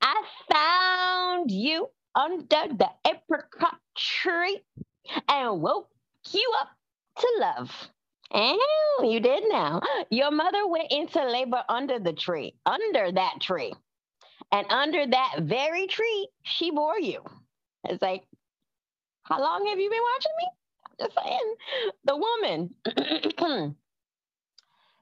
[0.00, 4.60] I found you under the apricot tree
[5.28, 5.90] and woke
[6.30, 6.68] you up
[7.18, 7.88] to love.
[8.30, 8.58] And
[9.02, 9.80] you did now.
[10.10, 13.72] Your mother went into labor under the tree, under that tree.
[14.52, 17.22] And under that very tree, she bore you.
[17.84, 18.24] It's like,
[19.22, 20.48] how long have you been watching me?
[20.88, 21.54] I'm Just saying.
[22.04, 23.76] The woman.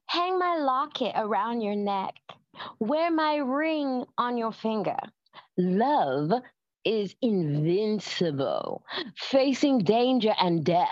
[0.07, 2.15] Hang my locket around your neck.
[2.79, 4.97] Wear my ring on your finger.
[5.59, 6.31] Love
[6.87, 8.85] is invincible,
[9.17, 10.89] facing danger and death.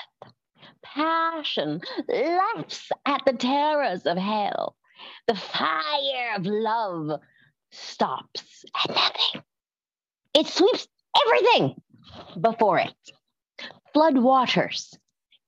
[0.82, 4.76] Passion laughs at the terrors of hell.
[5.28, 7.20] The fire of love
[7.70, 9.42] stops at nothing.
[10.34, 10.88] It sweeps
[11.24, 11.80] everything
[12.40, 12.94] before it.
[13.92, 14.98] Flood waters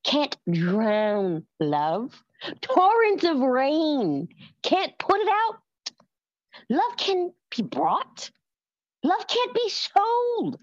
[0.05, 2.23] can't drown love.
[2.61, 4.29] Torrents of rain
[4.63, 5.57] can't put it out.
[6.71, 8.31] Love can be brought.
[9.03, 10.59] Love can't be sold.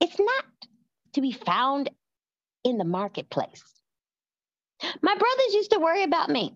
[0.00, 0.44] It's not
[1.14, 1.90] to be found
[2.64, 3.62] in the marketplace.
[5.02, 6.52] My brothers used to worry about me.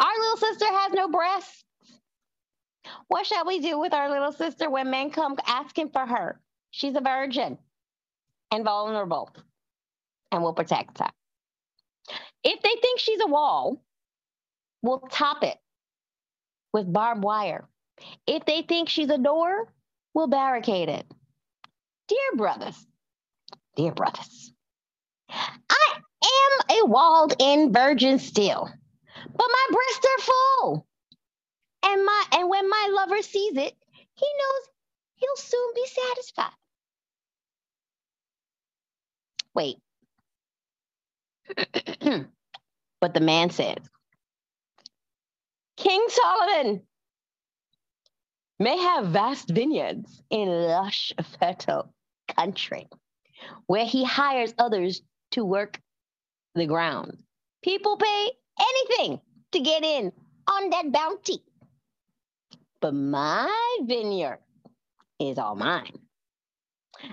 [0.00, 1.64] Our little sister has no breasts.
[3.08, 6.40] What shall we do with our little sister when men come asking for her?
[6.70, 7.58] She's a virgin
[8.50, 9.30] and vulnerable,
[10.32, 11.10] and we'll protect her.
[12.42, 13.82] If they think she's a wall,
[14.82, 15.56] we'll top it
[16.72, 17.68] with barbed wire.
[18.26, 19.72] If they think she's a door,
[20.14, 21.06] we'll barricade it.
[22.08, 22.86] Dear brothers,
[23.76, 24.52] dear brothers,
[25.30, 28.68] I am a walled in virgin still,
[29.24, 30.86] but my breasts are full.
[31.84, 33.74] And my and when my lover sees it,
[34.14, 34.68] he knows
[35.16, 36.50] he'll soon be satisfied.
[39.54, 39.76] Wait.
[43.00, 43.80] but the man said,
[45.76, 46.82] King Solomon
[48.58, 51.92] may have vast vineyards in lush, fertile
[52.36, 52.88] country
[53.66, 55.02] where he hires others
[55.32, 55.80] to work
[56.54, 57.18] the ground.
[57.62, 58.30] People pay
[58.60, 59.20] anything
[59.52, 60.12] to get in
[60.48, 61.42] on that bounty.
[62.80, 64.38] But my vineyard
[65.18, 65.98] is all mine.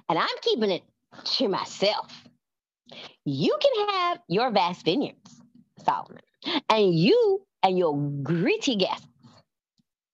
[0.10, 0.84] And I'm keeping it
[1.38, 2.12] to myself.
[3.26, 5.42] You can have your vast vineyards,
[5.84, 6.22] Solomon,
[6.70, 9.08] and you and your gritty guests,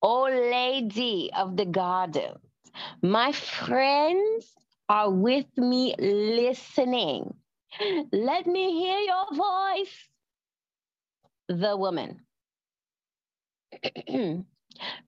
[0.07, 2.39] oh lady of the Garden,
[3.01, 4.53] my friends
[4.87, 7.33] are with me listening.
[8.13, 9.95] Let me hear your voice.
[11.49, 12.21] The woman.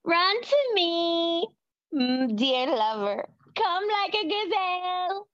[0.04, 1.48] Run to me,
[1.94, 3.26] mm, dear lover.
[3.56, 5.28] Come like a gazelle.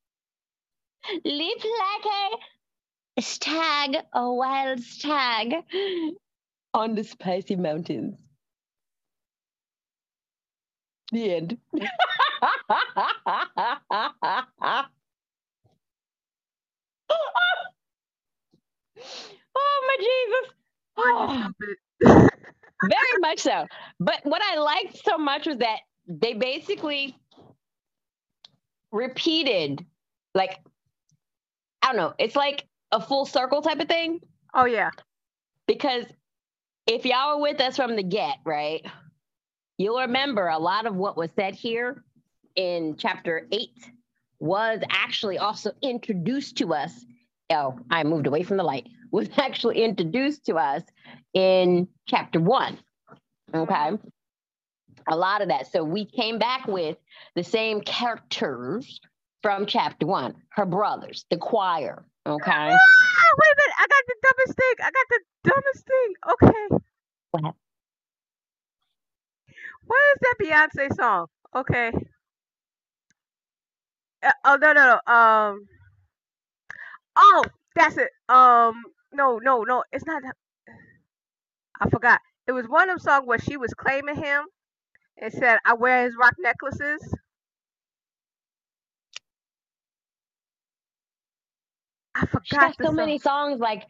[1.24, 2.06] Leap like
[3.18, 5.54] a stag, a wild stag
[6.72, 8.25] on the spicy mountains.
[11.12, 11.58] The end.
[19.56, 20.54] oh my Jesus.
[20.98, 21.48] Oh.
[22.82, 23.66] Very much so.
[24.00, 25.78] But what I liked so much was that
[26.08, 27.16] they basically
[28.92, 29.84] repeated,
[30.34, 30.60] like,
[31.82, 34.20] I don't know, it's like a full circle type of thing.
[34.54, 34.90] Oh, yeah.
[35.66, 36.04] Because
[36.86, 38.84] if y'all were with us from the get, right,
[39.78, 42.02] you'll remember a lot of what was said here
[42.54, 43.90] in chapter eight
[44.38, 46.92] was actually also introduced to us.
[47.50, 48.88] Oh, I moved away from the light.
[49.12, 50.82] Was actually introduced to us
[51.32, 52.76] in chapter one.
[53.54, 53.90] Okay.
[55.08, 55.70] A lot of that.
[55.70, 56.98] So we came back with
[57.36, 59.00] the same characters
[59.42, 62.04] from chapter one, her brothers, the choir.
[62.26, 62.50] Okay.
[62.50, 63.76] Ah, wait a minute.
[63.78, 64.74] I got the dumbest thing.
[64.80, 66.14] I got the dumbest thing.
[66.32, 66.82] Okay.
[67.30, 67.65] What happened?
[69.86, 71.26] What is that Beyonce song?
[71.54, 71.92] Okay.
[74.22, 75.12] Uh, oh no no no.
[75.12, 75.66] Um.
[77.16, 78.10] Oh, that's it.
[78.28, 78.82] Um.
[79.12, 79.84] No no no.
[79.92, 80.22] It's not.
[80.22, 80.34] That.
[81.80, 82.20] I forgot.
[82.46, 84.44] It was one of them songs where she was claiming him
[85.18, 87.14] and said, "I wear his rock necklaces."
[92.14, 92.46] I forgot.
[92.46, 92.96] She got so song.
[92.96, 93.84] many songs like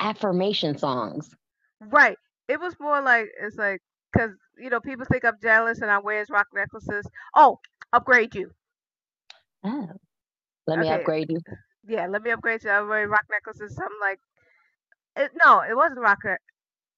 [0.00, 1.34] affirmation songs.
[1.80, 2.18] Right.
[2.48, 3.80] It was more like it's like
[4.12, 7.06] because you know people think I'm jealous and I wear his rock necklaces.
[7.34, 7.60] Oh,
[7.92, 8.52] upgrade you.
[9.64, 9.88] Oh,
[10.66, 10.94] let me okay.
[10.94, 11.38] upgrade you.
[11.86, 12.70] Yeah, let me upgrade you.
[12.70, 13.76] I wear rock necklaces.
[13.76, 14.20] Something like
[15.16, 15.32] it.
[15.44, 16.18] No, it wasn't rock.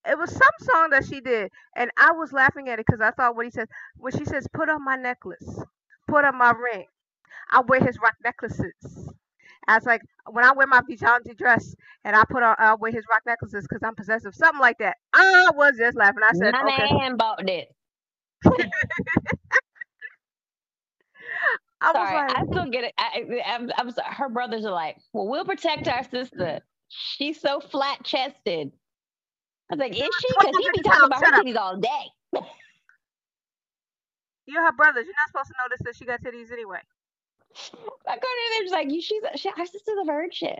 [0.06, 3.12] It was some song that she did, and I was laughing at it because I
[3.12, 5.62] thought what he said when she says, "Put on my necklace,
[6.08, 6.86] put on my ring."
[7.50, 8.74] I wear his rock necklaces.
[9.66, 12.74] I was like, when I wear my Vigilante dress and I put on, uh, I
[12.74, 14.96] wear his rock necklaces because I'm possessive, something like that.
[15.12, 16.22] I was just laughing.
[16.22, 16.94] I said, my okay.
[16.94, 17.68] man bought it.
[21.80, 22.94] I sorry, like, I still get it.
[22.98, 24.14] I, I'm, I'm sorry.
[24.14, 26.60] Her brothers are like, well, we'll protect our sister.
[26.88, 28.72] She's so flat chested.
[29.70, 30.28] I was like, is she?
[30.38, 32.42] Because he be talking about her titties all day.
[34.46, 35.04] You're her brothers.
[35.06, 36.80] You're not supposed to notice that she got titties anyway.
[38.06, 40.56] I go in there, just like, you, she's she, her sister's a virgin.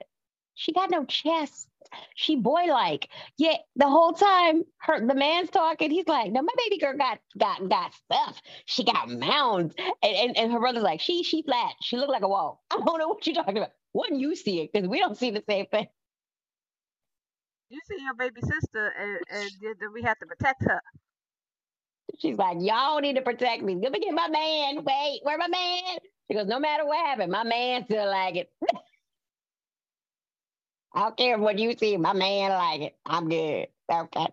[0.55, 1.68] She got no chest.
[2.14, 3.09] She boy like.
[3.38, 7.18] Yet the whole time her the man's talking, he's like, no, my baby girl got
[7.38, 8.40] got got stuff.
[8.66, 9.74] She got mounds.
[10.03, 11.74] And, and, and her brother's like, she she flat.
[11.82, 12.62] She looked like a wall.
[12.70, 13.70] I don't know what you're talking about.
[13.92, 14.70] Wouldn't you see it?
[14.72, 15.86] Because we don't see the same thing.
[17.70, 20.80] You see your baby sister and, and then we have to protect her.
[22.18, 23.76] She's like, y'all need to protect me.
[23.76, 24.84] Let me get my man.
[24.84, 25.99] Wait, where my man?
[26.29, 28.51] She goes, no matter what happened, my man still like it.
[30.95, 32.97] I don't care what you see, my man like it.
[33.05, 33.66] I'm good.
[33.93, 34.27] Okay.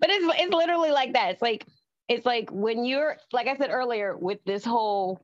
[0.00, 1.32] But it's it's literally like that.
[1.32, 1.66] It's like
[2.08, 5.20] it's like when you're like I said earlier with this whole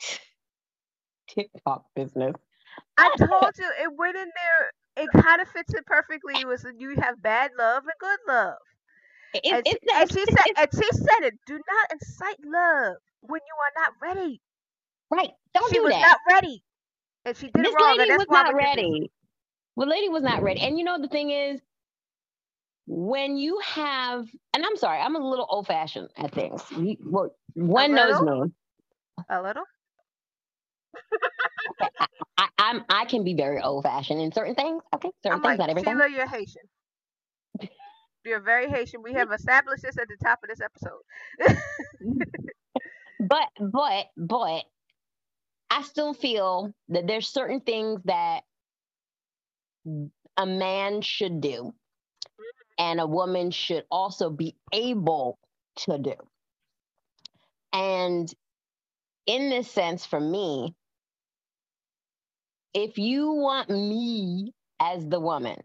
[1.28, 2.34] TikTok business.
[2.98, 5.04] I told you it went in there.
[5.04, 6.34] It kind of fits it perfectly.
[6.40, 8.56] It was you have bad love and good love.
[9.34, 11.34] It, and, it's, and she said, and she said it.
[11.46, 14.40] Do not incite love when you are not ready.
[15.10, 15.30] Right.
[15.54, 16.00] Don't she do was that.
[16.00, 16.62] not ready.
[17.24, 17.96] And she did this it wrong.
[17.98, 19.10] lady was not ready.
[19.74, 20.60] Well, lady was not ready.
[20.60, 21.60] And you know the thing is,
[22.86, 26.62] when you have, and I'm sorry, I'm a little old fashioned at things.
[27.00, 28.52] well, one knows me.
[29.28, 29.64] A little.
[31.82, 32.06] okay, I,
[32.38, 34.82] I, I'm I can be very old fashioned in certain things.
[34.94, 35.94] Okay, certain I'm things, like, not everything.
[35.94, 36.62] Sheila, you're Haitian.
[38.24, 39.02] You're very Haitian.
[39.02, 41.00] We have established this at the top of this episode.
[43.20, 44.64] but but but
[45.70, 48.42] I still feel that there's certain things that
[50.36, 51.72] a man should do
[52.78, 55.38] and a woman should also be able
[55.76, 56.14] to do.
[57.72, 58.32] And
[59.26, 60.74] in this sense, for me,
[62.74, 65.56] if you want me as the woman,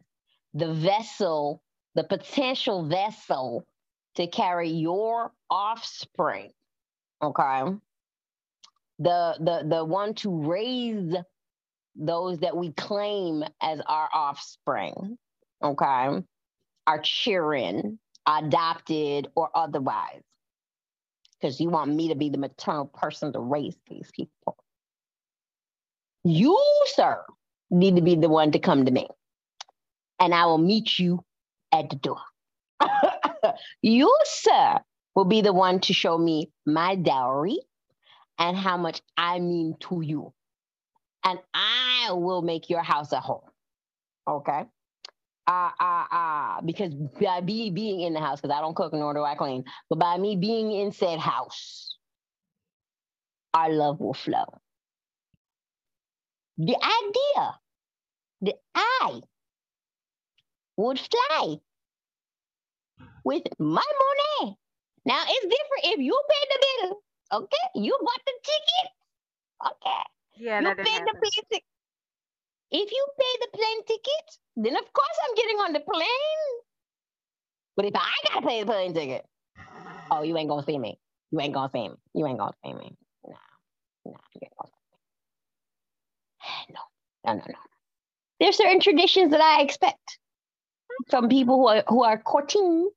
[0.53, 1.61] the vessel,
[1.95, 3.65] the potential vessel
[4.15, 6.51] to carry your offspring,
[7.21, 7.63] okay?
[9.01, 11.15] The the the one to raise
[11.95, 15.17] those that we claim as our offspring,
[15.63, 16.23] okay?
[16.87, 20.21] Our children, adopted or otherwise.
[21.39, 24.55] Because you want me to be the maternal person to raise these people.
[26.23, 27.23] You, sir,
[27.71, 29.07] need to be the one to come to me.
[30.19, 31.23] And I will meet you
[31.71, 32.21] at the door.
[33.81, 34.79] you, sir,
[35.15, 37.57] will be the one to show me my dowry
[38.41, 40.33] and how much I mean to you.
[41.23, 43.47] And I will make your house a home.
[44.27, 44.63] Okay.
[45.47, 49.13] Uh, uh, uh, because by me being in the house, because I don't cook nor
[49.13, 51.97] do I clean, but by me being in said house,
[53.53, 54.45] our love will flow
[56.57, 57.59] the idea
[58.41, 59.21] that I
[60.77, 61.57] would fly
[63.23, 64.57] with my money.
[65.05, 67.01] Now it's different if you pay the bill,
[67.31, 67.65] okay?
[67.75, 68.91] You bought the ticket,
[69.67, 70.03] okay?
[70.37, 71.63] Yeah, you paid the plane ticket.
[72.71, 76.61] If you pay the plane ticket, then of course I'm getting on the plane.
[77.75, 79.25] But if I gotta pay the plane ticket,
[80.11, 80.99] oh, you ain't gonna see me.
[81.31, 81.95] You ain't gonna see me.
[82.13, 82.95] You ain't gonna see me.
[83.25, 83.35] No,
[84.05, 84.81] no, you ain't gonna see
[86.69, 86.75] me.
[86.75, 86.81] No,
[87.25, 87.59] no, no, no.
[88.39, 90.17] There's certain traditions that I expect
[91.09, 92.89] from people who are who are courting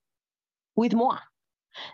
[0.77, 1.19] with moi.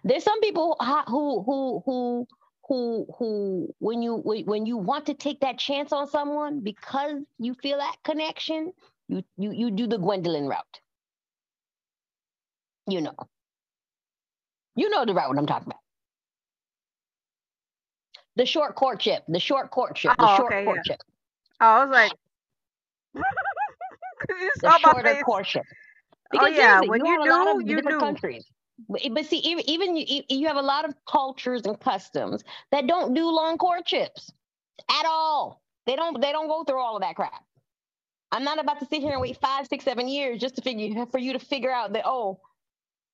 [0.04, 0.76] There's some people
[1.08, 2.26] who who who
[2.68, 7.54] who who when you when you want to take that chance on someone because you
[7.54, 8.72] feel that connection,
[9.08, 10.80] you you you do the Gwendolyn route.
[12.86, 13.14] You know.
[14.76, 15.80] You know the route I'm talking about.
[18.36, 20.82] The short courtship, the short courtship, the Oh, short okay, yeah.
[20.82, 21.02] courtship,
[21.60, 22.12] Oh, I was like,
[24.62, 25.66] the shorter courtship.
[26.36, 27.98] Oh Because yeah, when you you have a lot knew, of you different knew.
[27.98, 28.44] countries.
[28.88, 33.26] But, see, even you, you- have a lot of cultures and customs that don't do
[33.30, 34.30] long courtships
[34.90, 35.62] at all.
[35.86, 37.44] They don't they don't go through all of that crap.
[38.32, 41.06] I'm not about to sit here and wait five, six, seven years just to figure
[41.06, 42.40] for you to figure out that oh,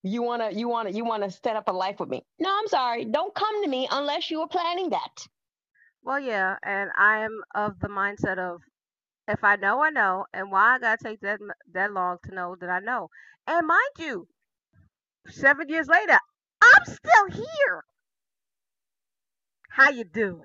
[0.03, 2.25] you wanna you wanna you wanna set up a life with me.
[2.39, 3.05] No, I'm sorry.
[3.07, 5.27] Don't come to me unless you are planning that.
[6.03, 8.63] Well, yeah, and I am of the mindset of
[9.29, 11.41] if I know, I know, and why I gotta take that
[11.73, 13.11] that long to know that I know.
[13.47, 14.29] And mind you,
[15.31, 16.19] seven years later,
[16.63, 17.85] I'm still here.
[19.71, 20.43] How you doing?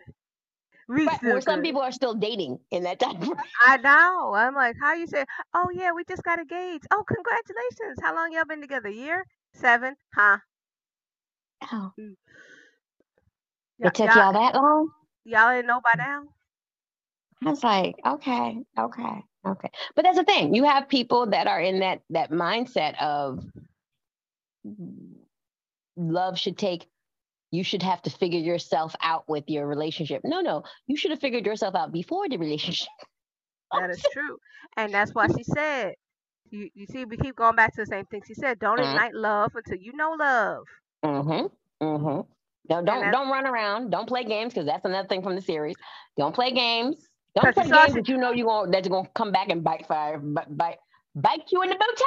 [0.88, 1.24] We Right.
[1.24, 1.64] Where some good.
[1.64, 3.22] people are still dating in that time.
[3.66, 4.34] I know.
[4.36, 5.26] I'm like, how you say?
[5.54, 6.86] Oh yeah, we just got engaged.
[6.92, 8.00] Oh, congratulations.
[8.02, 8.90] How long y'all been together?
[8.90, 9.26] A year?
[9.54, 9.96] Seven?
[10.14, 10.38] Huh?
[11.72, 12.16] Oh, Mm.
[13.80, 14.90] it took y'all, y'all that long?
[15.24, 16.24] y'all didn't know by now?
[17.46, 19.70] I was like, okay, okay, okay.
[19.96, 20.54] But that's the thing.
[20.54, 23.44] You have people that are in that that mindset of
[25.96, 26.88] love should take
[27.52, 30.22] you should have to figure yourself out with your relationship.
[30.24, 30.64] No, no.
[30.88, 32.90] You should have figured yourself out before the relationship.
[33.74, 34.38] That is true,
[34.76, 35.94] and that's why she said.
[36.50, 38.22] You, you see, we keep going back to the same thing.
[38.28, 38.90] She said, "Don't mm-hmm.
[38.90, 40.66] ignite love until you know love."
[41.06, 42.22] Mm-hmm.
[42.70, 43.90] No, don't don't run around.
[43.90, 45.76] Don't play games because that's another thing from the series.
[46.18, 47.08] Don't play games.
[47.34, 49.88] Don't play games that you know you going that you're gonna come back and bite
[49.88, 50.78] fire, bite bite,
[51.16, 52.04] bite you in the booty.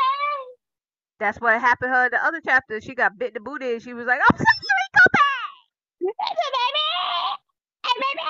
[1.18, 2.80] That's what happened to her in the other chapter.
[2.80, 5.24] She got bit in the booty, and she was like, "I'm sorry, go back."
[6.00, 6.84] A baby.
[7.84, 8.24] Hey, baby.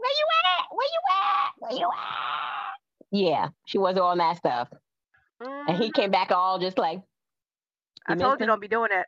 [0.00, 0.64] Where you at?
[0.70, 1.50] Where you at?
[1.58, 2.76] Where you at?
[3.12, 4.68] Yeah, she was all that stuff.
[5.40, 7.00] And he came back all just like,
[8.06, 8.46] I told you me?
[8.46, 9.06] don't be doing that.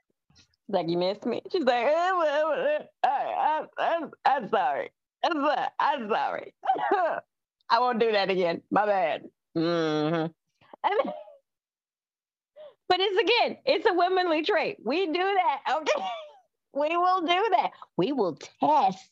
[0.69, 1.41] Like, you missed me?
[1.51, 4.91] She's like, "Eh, well, eh, I, I, I'm, I'm sorry.
[5.25, 6.55] I'm, so- I'm sorry.
[7.71, 8.63] I won't do that again.
[8.71, 9.23] My bad.
[9.57, 10.31] Mm
[10.85, 10.91] hmm
[12.89, 14.79] but it's again, it's a womanly trait.
[14.85, 15.61] We do that.
[15.79, 16.05] Okay.
[16.75, 17.71] We will do that.
[17.97, 19.11] We will test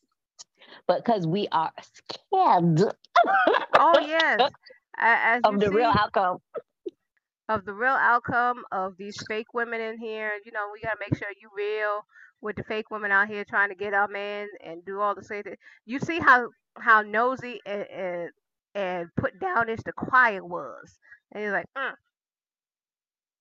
[0.86, 2.92] because we are scared
[3.78, 4.42] Oh yes,
[4.98, 6.38] as of the see real outcome.
[7.48, 10.32] of the real outcome of these fake women in here.
[10.44, 12.04] You know, we gotta make sure you real
[12.40, 15.24] with the fake women out here trying to get our man and do all the
[15.24, 15.56] same thing.
[15.86, 16.48] You see how
[16.78, 18.30] how nosy and and,
[18.74, 20.98] and put downish the quiet was,
[21.32, 21.92] and he's like, mm.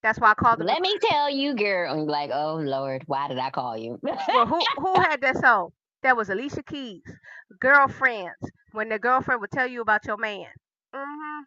[0.05, 0.67] That's why I called him.
[0.67, 1.91] the Let me tell you, girl.
[1.91, 3.99] And you're like, oh Lord, why did I call you?
[4.03, 5.71] Well, who who had that song?
[6.03, 7.01] That was Alicia Keys.
[7.59, 8.35] Girlfriends.
[8.71, 10.47] When the girlfriend would tell you about your man.
[10.93, 11.41] Mhm.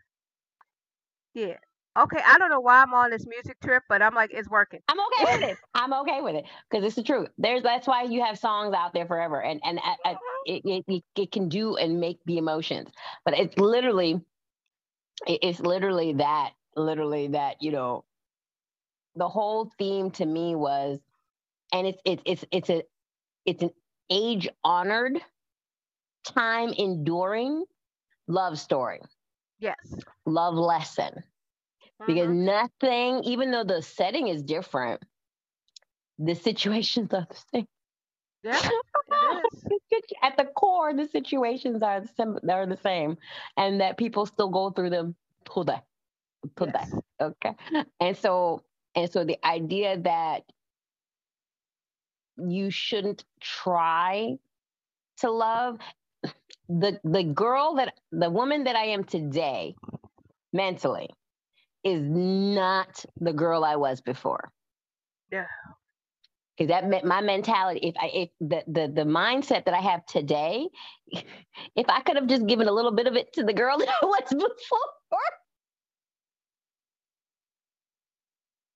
[1.34, 1.56] Yeah.
[1.96, 4.80] Okay, I don't know why I'm on this music trip, but I'm like, it's working.
[4.88, 5.58] I'm okay with it.
[5.74, 7.28] I'm okay with it because it's the truth.
[7.38, 10.14] There's that's why you have songs out there forever, and and uh, uh,
[10.46, 12.88] it, it it can do and make the emotions.
[13.24, 14.20] But it's literally,
[15.26, 17.62] it's literally that, literally that.
[17.62, 18.04] You know,
[19.14, 21.00] the whole theme to me was,
[21.72, 22.82] and it's it's it's it's a
[23.44, 23.70] it's an
[24.10, 25.18] age honored,
[26.24, 27.64] time enduring
[28.26, 29.00] love story.
[29.58, 29.76] Yes.
[30.26, 31.22] Love lesson
[32.06, 32.36] because Mhm.
[32.44, 35.02] nothing, even though the setting is different,
[36.18, 37.66] the situations are the same.
[38.42, 38.60] Yeah.
[40.22, 42.38] At the core, the situations are the same.
[42.42, 43.18] They're the same,
[43.56, 45.80] and that people still go through them today.
[46.56, 47.02] Today, Yes.
[47.20, 47.54] okay.
[48.00, 48.62] And so,
[48.94, 50.42] and so, the idea that
[52.38, 54.36] you shouldn't try
[55.18, 55.78] to love
[56.68, 59.74] the the girl that the woman that I am today,
[60.52, 61.08] mentally,
[61.84, 64.50] is not the girl I was before.
[65.32, 65.46] Yeah.
[66.56, 70.04] Because that meant my mentality, if I if the, the the mindset that I have
[70.06, 70.68] today,
[71.12, 73.88] if I could have just given a little bit of it to the girl that
[73.88, 75.18] I was before,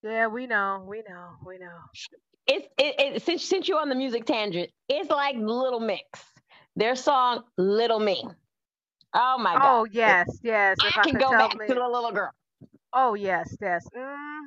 [0.03, 1.79] Yeah, we know, we know, we know.
[2.47, 6.05] it's it, it since since you're on the music tangent, it's like Little Mix.
[6.77, 8.23] Their song Little Me.
[9.15, 9.81] Oh my god.
[9.81, 10.79] Oh yes, yes.
[10.83, 11.67] If I I can go back me.
[11.69, 12.31] to the little girl.
[12.93, 13.87] Oh yes, yes.
[13.95, 14.45] hmm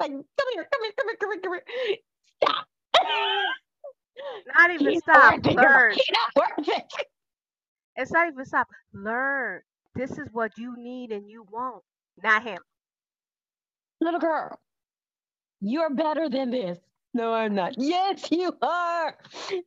[0.00, 1.96] Like, come here, come here, come here, come here, come here.
[2.42, 2.66] Stop.
[4.56, 5.40] Not even He's stop.
[5.44, 5.92] Learn.
[5.92, 6.84] Not worth it.
[7.96, 8.68] It's not even stop.
[8.92, 9.60] Learn.
[9.94, 11.82] This is what you need and you want.
[12.22, 12.58] Not him.
[14.00, 14.58] Little girl,
[15.60, 16.78] you're better than this.
[17.14, 17.74] No, I'm not.
[17.78, 19.16] Yes, you are.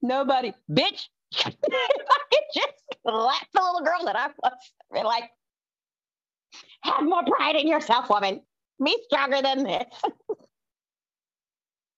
[0.01, 1.09] Nobody, bitch.
[1.33, 2.73] if I just
[3.03, 5.29] slap the little girl that I was, like,
[6.83, 8.41] have more pride in yourself, woman.
[8.83, 9.85] Be stronger than this.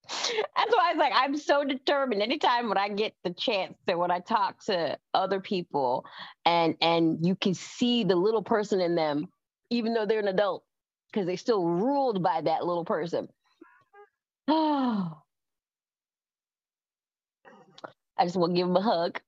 [0.10, 2.22] That's why I was like, I'm so determined.
[2.22, 6.06] Anytime when I get the chance to when I talk to other people
[6.46, 9.28] and and you can see the little person in them,
[9.70, 10.64] even though they're an adult,
[11.14, 13.30] because they're still ruled by that little person.
[14.48, 15.20] Oh.
[18.18, 19.20] I just want to give them a hug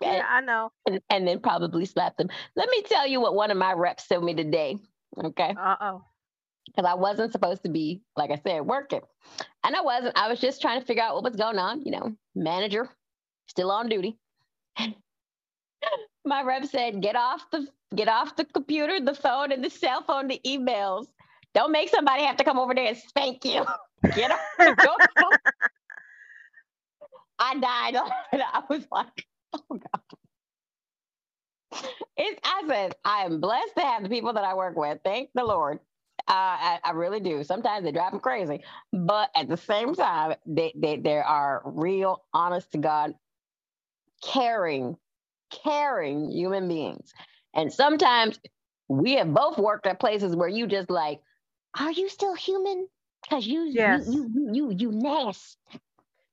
[0.00, 0.72] Yeah, I know.
[0.86, 2.28] and, and then probably slap them.
[2.56, 4.78] Let me tell you what one of my reps told me today.
[5.22, 5.54] Okay.
[5.58, 6.04] Uh oh.
[6.66, 9.02] because I wasn't supposed to be, like I said, working.
[9.64, 10.16] And I wasn't.
[10.18, 11.82] I was just trying to figure out what was going on.
[11.82, 12.88] You know, manager
[13.46, 14.18] still on duty.
[14.78, 14.94] And
[16.24, 20.02] my rep said, "Get off the get off the computer, the phone, and the cell
[20.02, 21.06] phone, the emails.
[21.54, 23.64] Don't make somebody have to come over there and spank you.
[24.14, 24.40] Get off.
[24.58, 24.94] Go.
[27.38, 27.96] I died.
[28.32, 30.02] I was like, oh god.
[32.16, 34.98] It's, I said, I am blessed to have the people that I work with.
[35.04, 35.78] Thank the Lord.
[36.28, 37.42] Uh, I, I really do.
[37.42, 42.22] Sometimes they drive me crazy, but at the same time, they, they there are real,
[42.32, 43.14] honest to God,
[44.22, 44.96] caring,
[45.64, 47.12] caring human beings.
[47.54, 48.38] And sometimes
[48.88, 51.20] we have both worked at places where you just like,
[51.78, 52.86] are you still human?
[53.22, 54.06] Because you, Yes.
[54.06, 55.56] you, you, you, you, you nasty.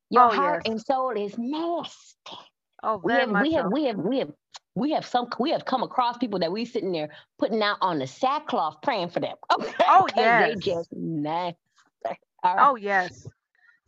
[0.09, 0.71] Your Oh, heart yes.
[0.71, 2.37] and soul is nasty
[2.81, 3.69] Oh, we have we have so.
[3.69, 4.31] we have we have
[4.75, 7.99] we have some we have come across people that we sitting there putting out on
[7.99, 9.35] the sackcloth praying for them.
[9.59, 9.73] Okay.
[9.87, 11.57] Oh, 'Cause They just nasty.
[12.05, 12.69] All oh, right.
[12.69, 13.27] Oh yes.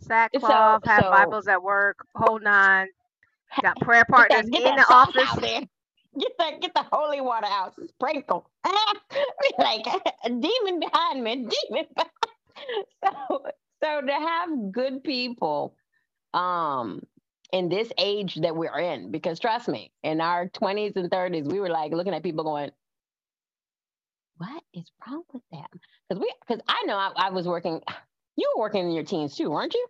[0.02, 2.88] Sackcloth, have so- Bibles at work, whole nine.
[3.62, 5.66] Got prayer partners in the office.
[6.20, 7.74] Get that get the holy water out.
[7.88, 8.50] Sprinkle.
[9.58, 9.86] like
[10.26, 11.36] a demon behind me,
[11.70, 12.86] demon behind.
[13.06, 13.44] So
[13.84, 15.76] so to have good people
[16.34, 17.02] um
[17.52, 21.60] in this age that we're in because trust me in our 20s and 30s we
[21.60, 22.72] were like looking at people going
[24.38, 25.66] what is wrong with them
[26.08, 27.82] because we because i know I, I was working
[28.38, 29.86] you were working in your teens too weren't you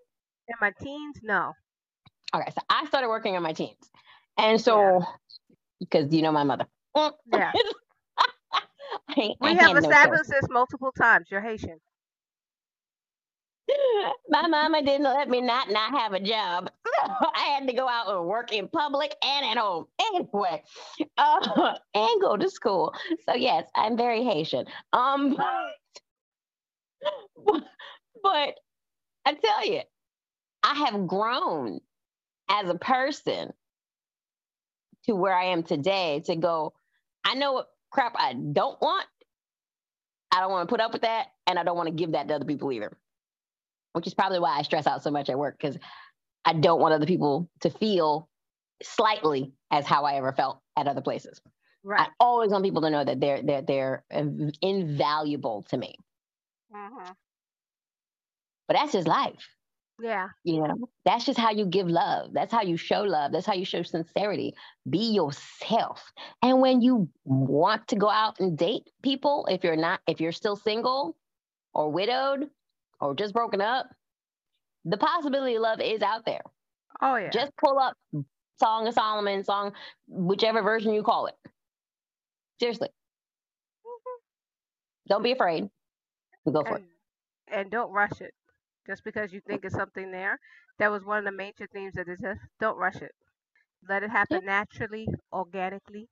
[0.50, 1.54] In my teens, no.
[2.36, 3.92] okay so i started working in my teens
[4.38, 5.04] and so
[5.82, 6.68] because you know my mother
[7.34, 7.54] Yeah.
[9.10, 11.28] I- We I have had no established this multiple times.
[11.32, 11.80] You're Haitian.
[14.30, 16.70] My mama didn't let me not not have a job.
[17.36, 20.64] I had to go out and work in public and at home anyway,
[21.18, 22.94] uh, and go to school.
[23.28, 24.66] So yes, I'm very Haitian.
[24.94, 25.38] Um,
[27.46, 27.64] but,
[28.24, 28.60] but
[29.26, 29.82] I tell you,
[30.64, 31.80] I have grown
[32.50, 33.54] as a person
[35.06, 36.22] to where I am today.
[36.26, 36.74] To go,
[37.26, 39.08] I know what crap I don't want.
[40.32, 42.28] I don't want to put up with that, and I don't want to give that
[42.30, 42.92] to other people either
[43.94, 45.78] which is probably why I stress out so much at work because
[46.46, 48.30] I don't want other people to feel
[48.82, 51.42] slightly as how I ever felt at other places.
[51.84, 52.02] Right.
[52.02, 54.04] I always want people to know that they're they're they're
[54.62, 55.96] invaluable to me.
[56.74, 57.16] Mhm.
[58.68, 59.48] But that's just life.
[60.02, 60.30] Yeah.
[60.44, 62.32] You know, that's just how you give love.
[62.34, 63.32] That's how you show love.
[63.32, 64.56] That's how you show sincerity.
[64.90, 66.12] Be yourself.
[66.42, 70.32] And when you want to go out and date people, if you're not, if you're
[70.32, 71.16] still single
[71.74, 72.50] or widowed
[73.00, 73.88] or just broken up,
[74.86, 76.42] the possibility of love is out there.
[77.02, 77.30] Oh yeah.
[77.30, 77.96] Just pull up
[78.60, 79.74] Song of Solomon, song,
[80.08, 81.36] whichever version you call it.
[82.60, 82.90] Seriously.
[83.86, 84.20] Mm-hmm.
[85.10, 85.70] Don't be afraid.
[86.46, 86.84] We go for it.
[87.52, 88.34] and don't rush it.
[88.88, 90.40] Just because you think it's something there.
[90.80, 92.20] That was one of the major themes of this.
[92.60, 93.12] Don't rush it.
[93.88, 96.08] Let it happen naturally, organically.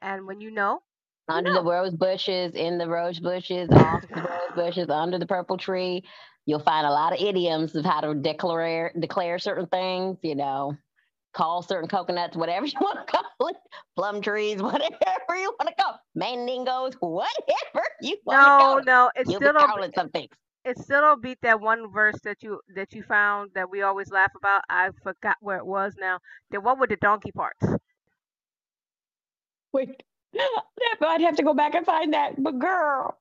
[0.00, 0.82] And when you know,
[1.28, 1.32] it.
[1.32, 1.62] Under know.
[1.62, 6.04] the rose bushes, in the rose bushes, off the rose bushes, under the purple tree,
[6.46, 10.76] you'll find a lot of idioms of how to declare declare certain things, you know
[11.32, 13.56] call certain coconuts whatever you want to call it,
[13.96, 16.18] plum trees, whatever you want to call, it.
[16.18, 18.84] mandingos, whatever you want no, to call it.
[18.86, 19.68] no, it You'll still be don't.
[19.68, 20.30] calling some things.
[20.64, 24.10] It still don't beat that one verse that you that you found that we always
[24.10, 24.62] laugh about.
[24.68, 26.18] I forgot where it was now.
[26.50, 27.64] The one with the donkey parts.
[29.72, 30.02] Wait,
[31.02, 32.42] I'd have to go back and find that.
[32.42, 33.18] But girl,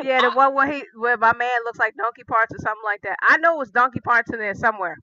[0.00, 3.02] Yeah, the one where he where my man looks like donkey parts or something like
[3.02, 3.16] that.
[3.22, 4.98] I know it was donkey parts in there somewhere.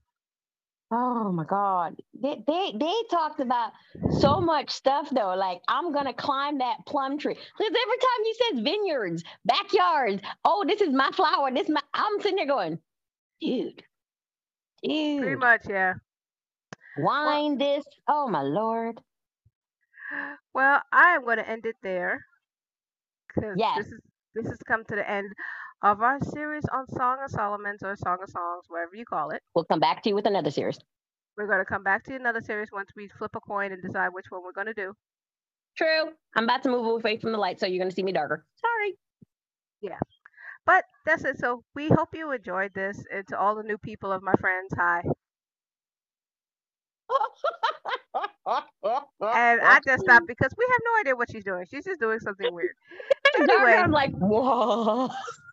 [0.90, 1.96] Oh my God.
[2.18, 3.72] They, they they talked about
[4.20, 5.34] so much stuff though.
[5.34, 7.34] Like I'm gonna climb that plum tree.
[7.34, 11.50] Because every time you says vineyards, backyards, oh, this is my flower.
[11.52, 12.78] This my I'm sitting there going,
[13.40, 13.82] dude,
[14.82, 15.20] dude.
[15.20, 15.94] Pretty much, yeah.
[16.96, 17.84] Wine this.
[18.08, 18.98] Oh my lord.
[20.54, 22.24] Well, I am gonna end it there.
[23.34, 23.76] Cause Yes.
[23.76, 24.00] this is
[24.34, 25.30] this has come to the end
[25.82, 29.42] of our series on Song of Solomon's or Song of Songs, whatever you call it.
[29.54, 30.78] We'll come back to you with another series.
[31.36, 34.08] We're going to come back to another series once we flip a coin and decide
[34.12, 34.92] which one we're going to do.
[35.78, 36.10] True.
[36.34, 38.44] I'm about to move away from the light, so you're gonna see me darker.
[38.56, 38.94] Sorry.
[39.80, 39.98] Yeah.
[40.66, 41.38] But that's it.
[41.38, 43.00] So we hope you enjoyed this.
[43.14, 45.02] And to all the new people of my friends, hi.
[49.20, 51.64] And I just stopped because we have no idea what she's doing.
[51.70, 52.74] She's just doing something weird.
[53.38, 53.72] Anyway.
[53.72, 55.10] I'm like, whoa.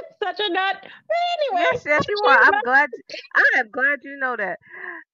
[0.22, 0.76] such a nut.
[0.82, 1.16] But
[1.56, 1.70] anyway.
[1.72, 2.38] Yes, yes, you are.
[2.42, 2.90] I'm glad.
[3.34, 4.58] I am glad you know that.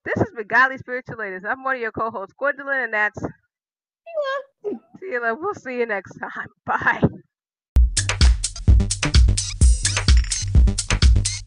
[0.05, 1.43] This has been Godly Spiritual Ladies.
[1.49, 3.21] I'm one of your co-hosts, Gwendolyn, and that's.
[5.01, 5.37] See you.
[5.41, 6.49] We'll see you next time.
[6.67, 7.03] Bye.